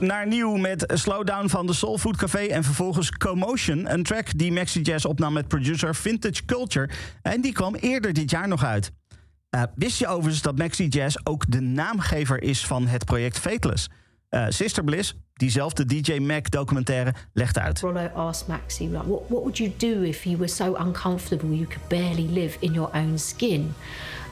Naar 0.00 0.26
nieuw 0.26 0.56
met 0.56 0.84
Slowdown 0.94 1.48
van 1.48 1.66
de 1.66 1.72
Soul 1.72 1.98
Food 1.98 2.16
Café... 2.16 2.38
en 2.38 2.64
vervolgens 2.64 3.10
Commotion, 3.10 3.92
een 3.92 4.02
track 4.02 4.38
die 4.38 4.52
Maxi 4.52 4.80
Jazz 4.80 5.04
opnam 5.04 5.32
met 5.32 5.48
producer 5.48 5.94
Vintage 5.94 6.44
Culture. 6.44 6.88
En 7.22 7.40
die 7.40 7.52
kwam 7.52 7.74
eerder 7.74 8.12
dit 8.12 8.30
jaar 8.30 8.48
nog 8.48 8.64
uit. 8.64 8.92
Eh, 9.50 9.62
wist 9.74 9.98
je 9.98 10.06
overigens 10.06 10.42
dat 10.42 10.58
Maxi 10.58 10.86
Jazz 10.88 11.16
ook 11.24 11.44
de 11.48 11.60
naamgever 11.60 12.42
is 12.42 12.66
van 12.66 12.86
het 12.86 13.04
project 13.04 13.38
Fateless? 13.38 13.88
Eh, 14.28 14.44
Sister 14.48 14.84
Bliss, 14.84 15.14
diezelfde 15.34 15.84
DJ 15.84 16.18
Mac 16.18 16.50
documentaire, 16.50 17.14
legt 17.32 17.58
uit. 17.58 17.82
Asked 18.14 18.48
Maxi, 18.48 18.90
what, 18.90 19.04
what 19.06 19.28
would 19.28 19.58
you 19.58 19.72
do 19.76 20.02
if 20.02 20.24
you 20.24 20.36
were 20.36 20.50
so 20.50 20.76
uncomfortable 20.76 21.56
you 21.56 21.66
could 21.66 21.88
barely 21.88 22.28
live 22.30 22.56
in 22.60 22.72
your 22.72 22.90
own 22.94 23.18
skin? 23.18 23.74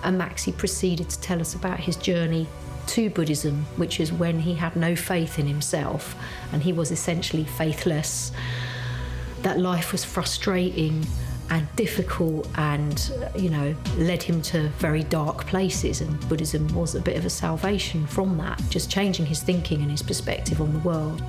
And 0.03 0.19
Maxi 0.19 0.57
proceeded 0.57 1.09
to 1.09 1.21
tell 1.21 1.41
us 1.41 1.55
about 1.55 1.79
his 1.79 1.97
journey 1.97 2.47
to 2.89 3.11
Buddhism, 3.11 3.67
which 3.77 4.01
is 4.01 4.13
when 4.13 4.41
he 4.41 4.55
had 4.55 4.77
no 4.77 4.97
faith 4.97 5.39
in 5.39 5.47
himself 5.47 6.15
and 6.53 6.63
he 6.63 6.73
was 6.73 6.91
essentially 6.91 7.45
faithless. 7.45 8.33
That 9.43 9.59
life 9.59 9.93
was 9.93 10.05
frustrating 10.05 11.07
and 11.51 11.69
difficult 11.77 12.49
and, 12.57 13.13
you 13.37 13.51
know, 13.51 13.75
led 13.99 14.23
him 14.23 14.41
to 14.43 14.69
very 14.79 15.03
dark 15.05 15.47
places. 15.47 16.01
And 16.01 16.29
Buddhism 16.29 16.67
was 16.75 16.95
a 16.95 17.01
bit 17.01 17.17
of 17.17 17.27
a 17.27 17.31
salvation 17.31 18.07
from 18.07 18.39
that, 18.39 18.63
just 18.71 18.91
changing 18.91 19.27
his 19.27 19.43
thinking 19.43 19.83
and 19.83 19.91
his 19.91 20.03
perspective 20.03 20.61
on 20.61 20.73
the 20.73 20.79
world 20.81 21.23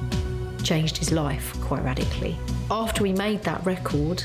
changed 0.65 0.97
his 0.97 1.11
life 1.11 1.53
quite 1.61 1.83
radically. 1.83 2.35
After 2.71 3.03
we 3.03 3.13
made 3.13 3.43
that 3.43 3.63
record, 3.65 4.23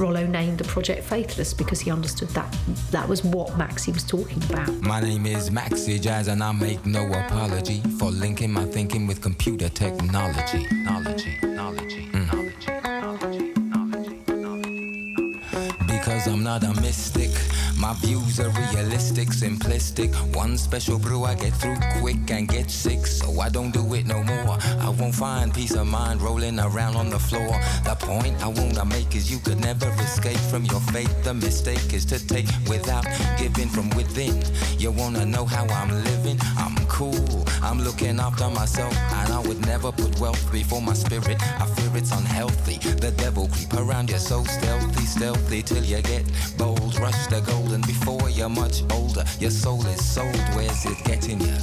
Rollo 0.00 0.26
named 0.26 0.56
the 0.56 0.64
project 0.64 1.04
Faithless 1.04 1.52
because 1.52 1.78
he 1.78 1.90
understood 1.90 2.30
that 2.30 2.50
that 2.90 3.06
was 3.06 3.22
what 3.22 3.48
Maxi 3.50 3.92
was 3.92 4.02
talking 4.02 4.42
about. 4.44 4.70
My 4.80 4.98
name 4.98 5.26
is 5.26 5.50
Maxi 5.50 6.00
Jazz, 6.00 6.28
and 6.28 6.42
I 6.42 6.52
make 6.52 6.86
no 6.86 7.06
apology 7.12 7.82
for 7.98 8.10
linking 8.10 8.50
my 8.50 8.64
thinking 8.64 9.06
with 9.06 9.20
computer 9.20 9.68
technology. 9.68 10.66
Knowledge, 10.72 11.26
knowledge, 11.42 11.96
knowledge, 12.22 13.36
Because 15.86 16.26
I'm 16.28 16.42
not 16.42 16.64
a 16.64 16.80
mystic. 16.80 17.30
My 17.80 17.94
views 17.94 18.38
are 18.38 18.50
realistic, 18.50 19.28
simplistic. 19.28 20.14
One 20.36 20.58
special 20.58 20.98
brew 20.98 21.24
I 21.24 21.34
get 21.34 21.54
through 21.54 21.78
quick 22.00 22.30
and 22.30 22.46
get 22.46 22.70
sick, 22.70 23.06
so 23.06 23.40
I 23.40 23.48
don't 23.48 23.70
do 23.70 23.94
it 23.94 24.06
no 24.06 24.22
more. 24.22 24.58
I 24.80 24.90
won't 24.90 25.14
find 25.14 25.52
peace 25.52 25.74
of 25.74 25.86
mind 25.86 26.20
rolling 26.20 26.60
around 26.60 26.96
on 26.96 27.08
the 27.08 27.18
floor. 27.18 27.48
The 27.84 27.96
point 27.98 28.36
I 28.44 28.48
wanna 28.48 28.84
make 28.84 29.16
is 29.16 29.30
you 29.30 29.38
could 29.38 29.60
never 29.60 29.88
escape 30.02 30.42
from 30.50 30.66
your 30.66 30.80
fate. 30.92 31.08
The 31.24 31.32
mistake 31.32 31.94
is 31.94 32.04
to 32.06 32.18
take 32.26 32.48
without 32.68 33.06
giving 33.38 33.70
from 33.70 33.88
within. 33.90 34.42
You 34.78 34.90
wanna 34.90 35.24
know 35.24 35.46
how 35.46 35.64
I'm 35.64 35.90
living? 36.04 36.38
I'm 36.58 36.76
cool. 36.86 37.46
I'm 37.62 37.80
looking 37.80 38.20
after 38.20 38.50
myself, 38.50 38.94
and 39.20 39.32
I 39.32 39.40
would 39.48 39.64
never 39.66 39.90
put 39.90 40.20
wealth 40.20 40.52
before 40.52 40.82
my 40.82 40.92
spirit. 40.92 41.38
I 41.58 41.64
fear 41.64 41.96
it's 41.96 42.12
unhealthy. 42.12 42.76
The 42.76 43.12
devil 43.12 43.48
creep 43.48 43.72
around 43.72 44.10
you 44.10 44.18
so 44.18 44.44
stealthy, 44.44 45.06
stealthy 45.06 45.62
till 45.62 45.84
you 45.84 46.02
get 46.02 46.24
bold. 46.58 46.98
Rush 47.00 47.26
the 47.28 47.40
golden 47.70 47.86
before 47.86 48.28
you're 48.30 48.48
much 48.48 48.82
older. 48.92 49.24
Your 49.38 49.50
soul 49.50 49.84
is 49.86 50.04
sold. 50.04 50.36
Where's 50.54 50.84
it 50.86 50.98
getting 51.04 51.40
you? 51.40 51.56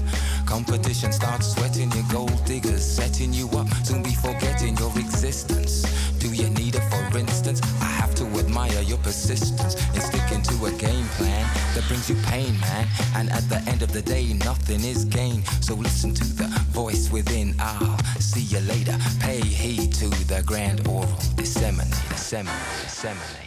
Competition 0.45 1.11
starts 1.11 1.53
sweating 1.53 1.91
your 1.91 2.05
gold 2.11 2.45
diggers, 2.45 2.83
setting 2.85 3.33
you 3.33 3.49
up, 3.49 3.67
soon 3.83 4.03
be 4.03 4.11
forgetting 4.11 4.77
your 4.77 4.91
existence. 4.97 5.83
Do 6.19 6.29
you 6.33 6.49
need 6.51 6.75
it 6.75 6.83
for 6.89 7.17
instance? 7.17 7.61
I 7.81 7.85
have 7.85 8.15
to 8.15 8.25
admire 8.39 8.81
your 8.83 8.97
persistence 8.99 9.75
in 9.93 10.01
sticking 10.01 10.41
to 10.43 10.65
a 10.65 10.71
game 10.71 11.07
plan 11.17 11.45
that 11.75 11.83
brings 11.87 12.09
you 12.09 12.15
pain, 12.23 12.57
man. 12.61 12.87
And 13.15 13.29
at 13.31 13.43
the 13.49 13.61
end 13.69 13.81
of 13.81 13.91
the 13.91 14.01
day, 14.01 14.33
nothing 14.45 14.83
is 14.83 15.03
gained. 15.05 15.45
So 15.61 15.75
listen 15.75 16.13
to 16.13 16.23
the 16.23 16.47
voice 16.71 17.11
within. 17.11 17.55
I'll 17.59 17.97
see 18.19 18.41
you 18.41 18.59
later. 18.61 18.97
Pay 19.19 19.41
heed 19.41 19.93
to 19.95 20.07
the 20.27 20.41
grand 20.45 20.87
oral. 20.87 21.19
Disseminate, 21.35 21.91
disseminate, 22.09 22.55
disseminate, 22.83 23.46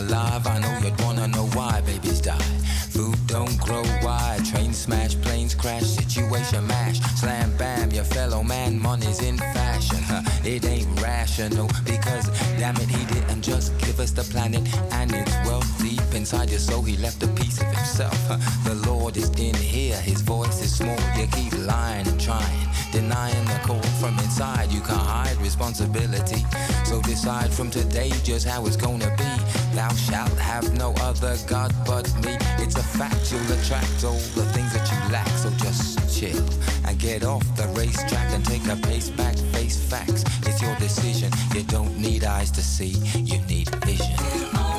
alive, 0.00 0.46
I 0.46 0.58
know 0.58 0.78
you'd 0.82 0.98
wanna 1.02 1.28
know 1.28 1.46
why 1.54 1.80
babies 1.82 2.20
die. 2.20 2.38
Food 2.90 3.18
don't 3.26 3.56
grow 3.60 3.82
wide, 4.02 4.44
train 4.44 4.72
smash, 4.72 5.14
planes 5.20 5.54
crash, 5.54 5.84
situation 5.84 6.66
mash, 6.66 6.98
slam 7.20 7.56
bam, 7.56 7.90
your 7.90 8.04
fellow 8.04 8.42
man, 8.42 8.80
money's 8.80 9.22
in 9.22 9.36
fashion. 9.38 10.02
Huh, 10.02 10.22
It 10.44 10.64
ain't 10.64 10.88
rational 11.00 11.68
because 11.84 12.26
damn 12.58 12.76
it, 12.76 12.88
he 12.88 13.04
didn't 13.14 13.42
just 13.42 13.76
give 13.78 14.00
us 14.00 14.10
the 14.10 14.24
planet 14.32 14.62
and 14.92 15.12
its 15.14 15.34
wealth 15.46 15.70
deep 15.82 16.02
inside 16.14 16.50
your 16.50 16.58
soul. 16.60 16.82
He 16.82 16.96
left 16.96 17.22
a 17.22 17.28
piece 17.28 17.60
of 17.60 17.66
himself. 17.68 18.16
Huh, 18.28 18.38
The 18.64 18.74
Lord 18.90 19.16
is 19.16 19.30
in 19.38 19.54
here, 19.54 19.96
his 20.00 20.20
voice 20.22 20.60
is 20.62 20.74
small. 20.74 20.98
You 21.16 21.26
keep 21.28 21.52
lying 21.66 22.06
and 22.08 22.20
trying, 22.20 22.68
denying 22.92 23.44
the 23.46 23.60
call 23.62 23.82
from 24.00 24.18
inside. 24.18 24.72
You 24.72 24.80
can't 24.80 25.08
hide 25.16 25.36
responsibility. 25.38 26.44
So 26.84 27.00
decide 27.02 27.52
from 27.52 27.70
today 27.70 28.10
just 28.24 28.46
how 28.48 28.66
it's 28.66 28.76
gonna 28.76 29.14
be. 29.16 29.30
Thou 29.74 29.88
shalt 29.94 30.38
have 30.38 30.72
no 30.76 30.94
other 31.00 31.36
God 31.46 31.72
but 31.86 32.06
me. 32.24 32.36
It's 32.58 32.76
a 32.76 32.82
fact 32.82 33.32
you'll 33.32 33.52
attract 33.52 34.04
all 34.04 34.20
the 34.34 34.44
things 34.52 34.72
that 34.72 34.90
you 34.90 35.12
lack. 35.12 35.28
So 35.28 35.50
just 35.50 36.18
chill 36.18 36.44
and 36.86 36.98
get 36.98 37.24
off 37.24 37.44
the 37.56 37.68
racetrack 37.68 38.32
and 38.32 38.44
take 38.44 38.66
a 38.66 38.76
pace 38.76 39.10
back, 39.10 39.36
face 39.52 39.78
facts. 39.78 40.24
It's 40.46 40.60
your 40.60 40.74
decision. 40.76 41.30
You 41.54 41.62
don't 41.62 41.96
need 41.98 42.24
eyes 42.24 42.50
to 42.52 42.62
see, 42.62 42.94
you 43.18 43.38
need 43.46 43.68
vision. 43.84 44.69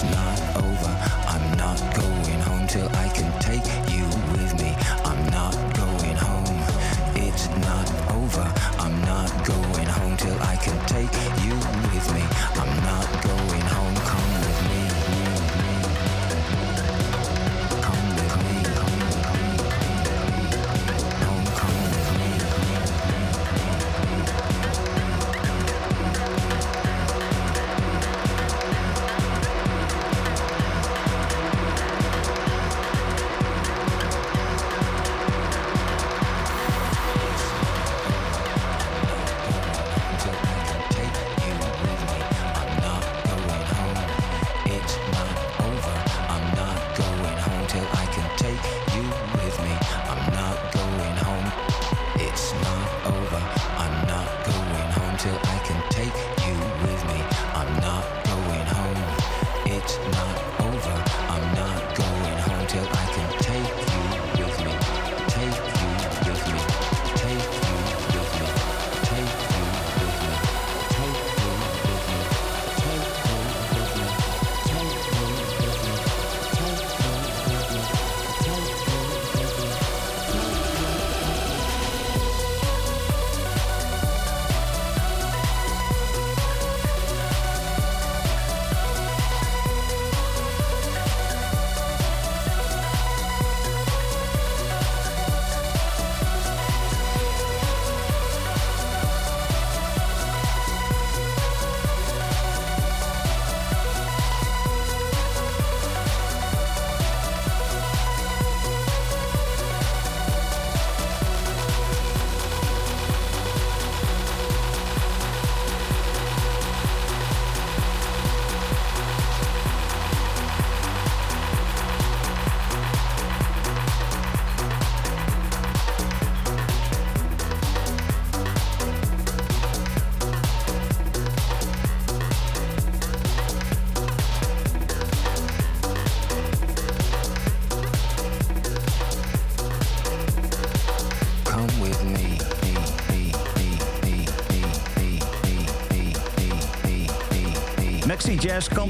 It's 0.00 0.14
not 0.14 0.56
over. 0.62 0.92
I'm 1.26 1.58
not 1.58 1.78
going 1.96 2.40
home 2.42 2.68
till 2.68 2.88
I 2.94 3.08
can 3.08 3.32
take 3.40 3.66
you 3.90 4.04
with 4.30 4.54
me. 4.62 4.72
I'm 5.04 5.24
not 5.32 5.54
going 5.74 6.14
home. 6.14 6.62
It's 7.16 7.48
not 7.66 7.90
over. 8.14 8.46
I'm 8.78 9.00
not 9.00 9.28
going 9.44 9.86
home 9.86 10.16
till 10.16 10.40
I 10.40 10.54
can 10.54 10.78
take 10.86 11.37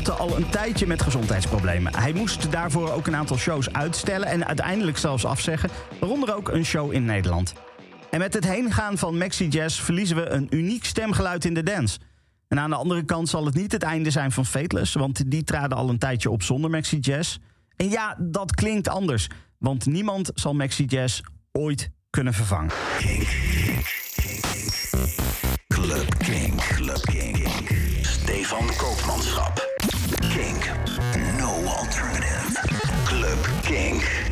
kampte 0.03 0.23
al 0.23 0.37
een 0.37 0.51
tijdje 0.51 0.87
met 0.87 1.03
gezondheidsproblemen. 1.03 1.97
Hij 1.97 2.13
moest 2.13 2.51
daarvoor 2.53 2.93
ook 2.93 3.07
een 3.07 3.17
aantal 3.17 3.37
shows 3.37 3.73
uitstellen 3.73 4.29
en 4.29 4.47
uiteindelijk 4.47 4.99
zelfs 4.99 5.25
afzeggen, 5.25 5.71
waaronder 6.01 6.35
ook 6.35 6.49
een 6.49 6.65
show 6.65 6.93
in 6.93 7.05
Nederland. 7.05 7.53
En 8.11 8.19
met 8.19 8.35
het 8.35 8.45
heengaan 8.45 8.99
van 8.99 9.19
Maxi 9.19 9.49
Jazz 9.49 9.81
verliezen 9.81 10.17
we 10.17 10.29
een 10.29 10.47
uniek 10.51 10.85
stemgeluid 10.85 11.45
in 11.45 11.55
de 11.55 11.63
dance. 11.63 11.99
En 12.49 12.59
aan 12.59 12.71
de 12.71 12.77
andere 12.77 13.05
kant 13.05 13.29
zal 13.29 13.45
het 13.45 13.55
niet 13.55 13.73
het 13.73 13.83
einde 13.83 14.11
zijn 14.11 14.33
van 14.33 14.47
Fateless, 14.47 14.95
want 14.95 15.31
die 15.31 15.45
traden 15.45 15.79
al 15.79 15.89
een 15.89 15.99
tijdje 15.99 16.31
op 16.31 16.43
zonder 16.43 16.71
Maxi 16.71 16.99
Jazz. 16.99 17.37
En 17.77 17.91
ja, 17.91 18.17
dat 18.19 18.55
klinkt 18.55 18.89
anders, 18.89 19.27
want 19.59 19.87
niemand 19.87 20.31
zal 20.35 20.55
Maxi 20.55 20.85
Jazz 20.85 21.21
ooit 21.53 21.91
kunnen 22.11 22.35
vervangen. 22.35 22.71
Club 25.69 26.19
King. 26.19 26.63
King. 27.01 27.49
Koopmanschap. 28.79 29.68
King. 30.39 30.63
No 31.37 31.51
alternative. 31.67 32.55
Club 33.05 33.45
King. 33.65 34.28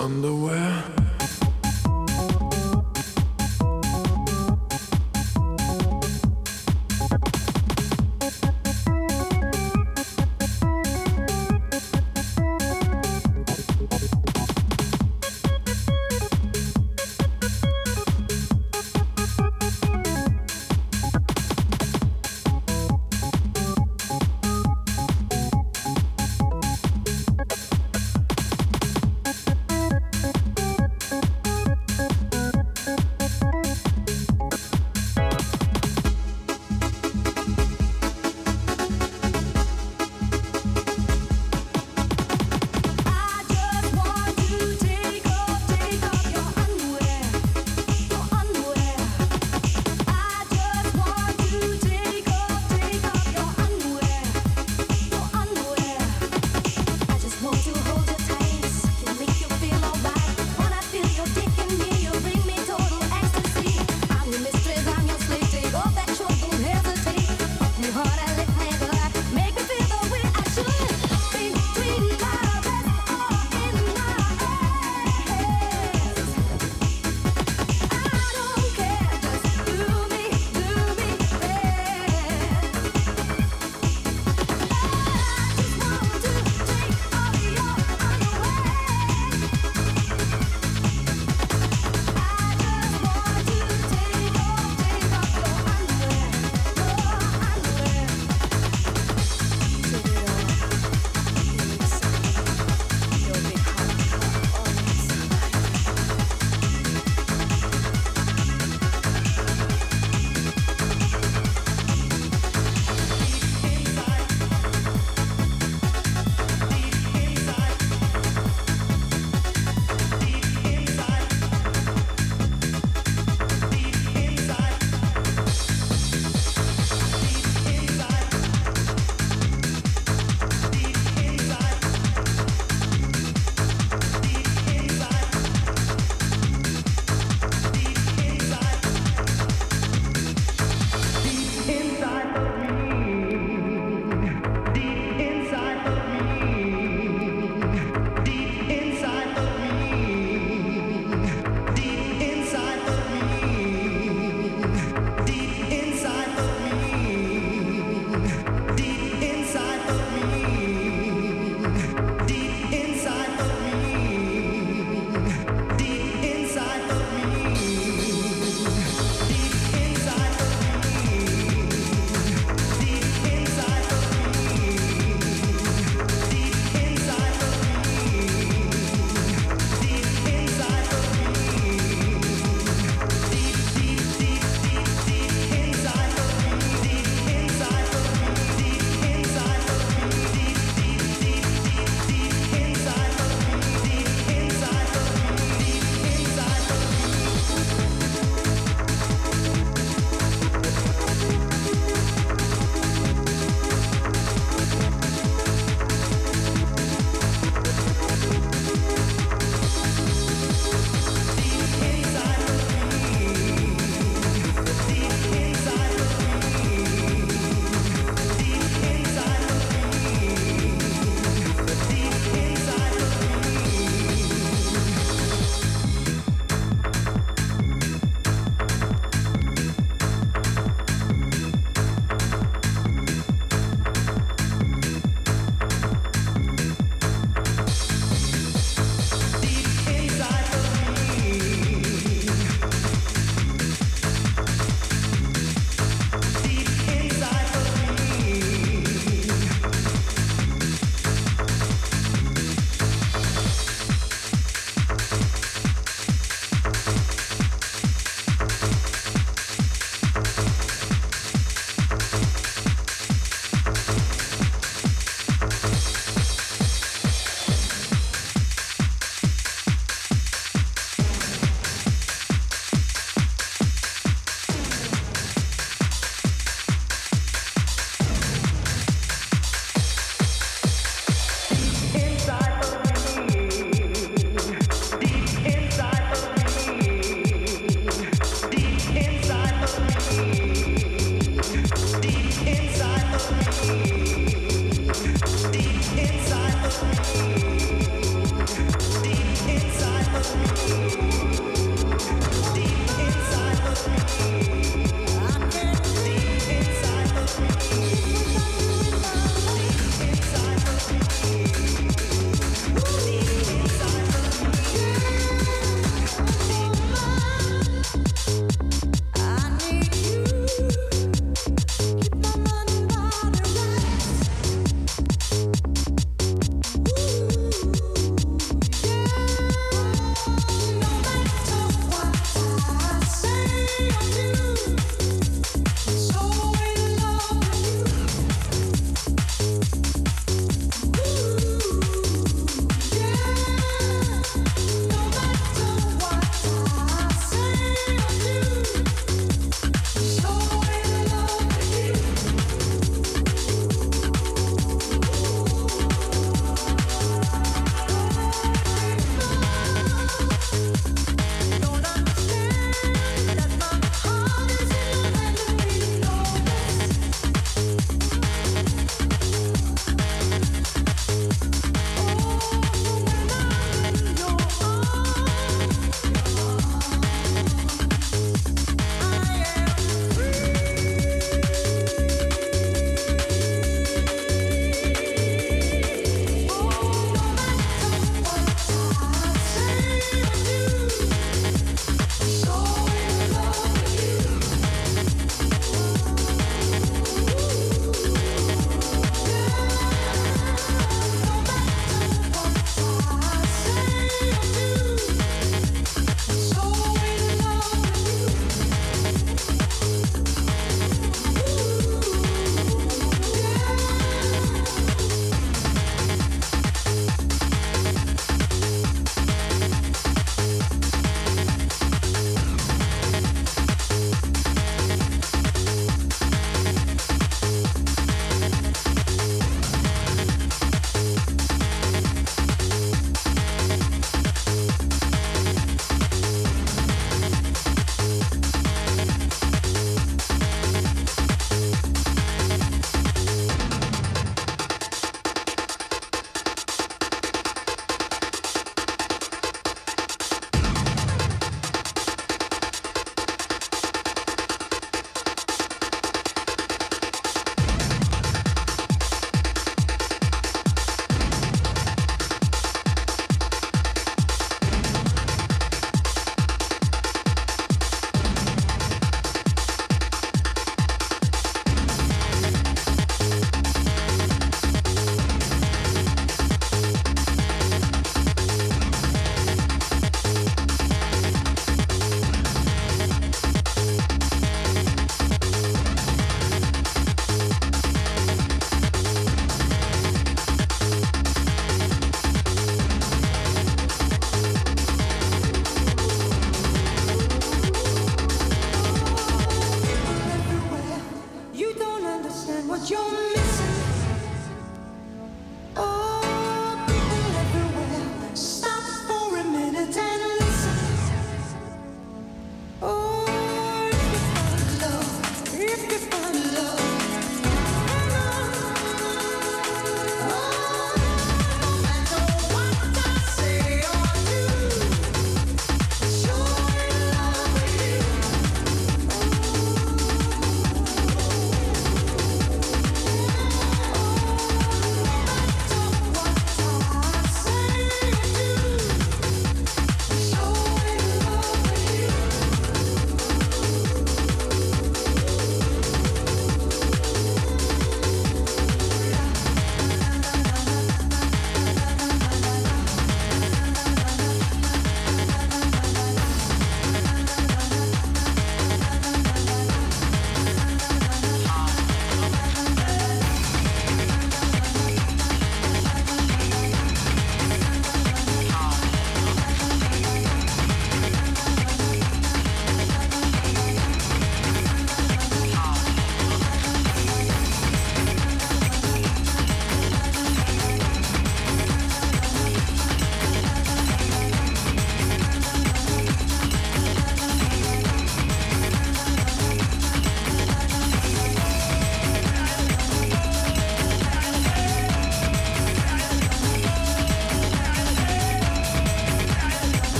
underwater. 0.00 0.37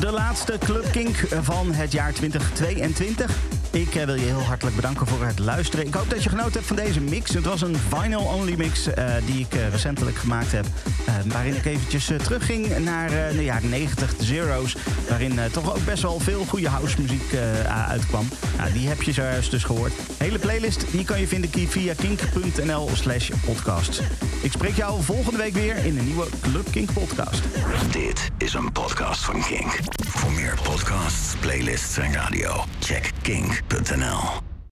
De 0.00 0.10
laatste 0.10 0.58
Club 0.58 0.92
Kink 0.92 1.16
van 1.42 1.72
het 1.72 1.92
jaar 1.92 2.12
2022. 2.12 3.30
Ik 3.70 3.94
eh, 3.94 4.04
wil 4.04 4.14
je 4.14 4.24
heel 4.24 4.42
hartelijk 4.42 4.76
bedanken 4.76 5.06
voor 5.06 5.26
het 5.26 5.38
luisteren. 5.38 5.86
Ik 5.86 5.94
hoop 5.94 6.10
dat 6.10 6.22
je 6.22 6.28
genoten 6.28 6.52
hebt 6.52 6.66
van 6.66 6.76
deze 6.76 7.00
mix. 7.00 7.34
Het 7.34 7.44
was 7.44 7.62
een 7.62 7.76
vinyl-only 7.88 8.54
mix 8.56 8.86
eh, 8.86 9.14
die 9.26 9.40
ik 9.40 9.54
eh, 9.54 9.68
recentelijk 9.68 10.16
gemaakt 10.16 10.52
heb. 10.52 10.66
waarin 11.26 11.56
ik 11.56 11.64
eventjes 11.64 12.04
terugging 12.04 12.78
naar 12.78 13.08
de 13.08 13.44
jaren 13.44 13.68
90, 13.68 14.16
de 14.16 14.24
Zero's. 14.24 14.76
Waarin 15.08 15.38
toch 15.52 15.74
ook 15.74 15.84
best 15.84 16.02
wel 16.02 16.20
veel 16.20 16.44
goede 16.44 16.68
housemuziek 16.68 17.34
uitkwam. 17.88 18.28
Nou, 18.56 18.72
die 18.72 18.88
heb 18.88 19.02
je 19.02 19.12
zojuist 19.12 19.50
dus 19.50 19.64
gehoord. 19.64 19.92
De 20.18 20.24
hele 20.24 20.38
playlist 20.38 20.84
die 20.90 21.04
kan 21.04 21.20
je 21.20 21.28
vinden 21.28 21.50
via 21.68 21.94
kink.nl 21.94 22.90
slash 22.94 23.30
podcast. 23.44 24.02
Ik 24.46 24.52
spreek 24.52 24.76
jou 24.76 25.02
volgende 25.02 25.38
week 25.38 25.52
weer 25.52 25.76
in 25.76 25.98
een 25.98 26.04
nieuwe 26.04 26.26
Club 26.40 26.70
Kink 26.70 26.92
podcast. 26.92 27.42
Dit 27.92 28.30
is 28.38 28.54
een 28.54 28.72
podcast 28.72 29.24
van 29.24 29.42
Kink. 29.42 29.78
Voor 30.08 30.32
meer 30.32 30.58
podcasts, 30.62 31.36
playlists 31.40 31.96
en 31.96 32.12
radio, 32.12 32.64
check 32.78 33.10
kink.nl. 33.22 34.45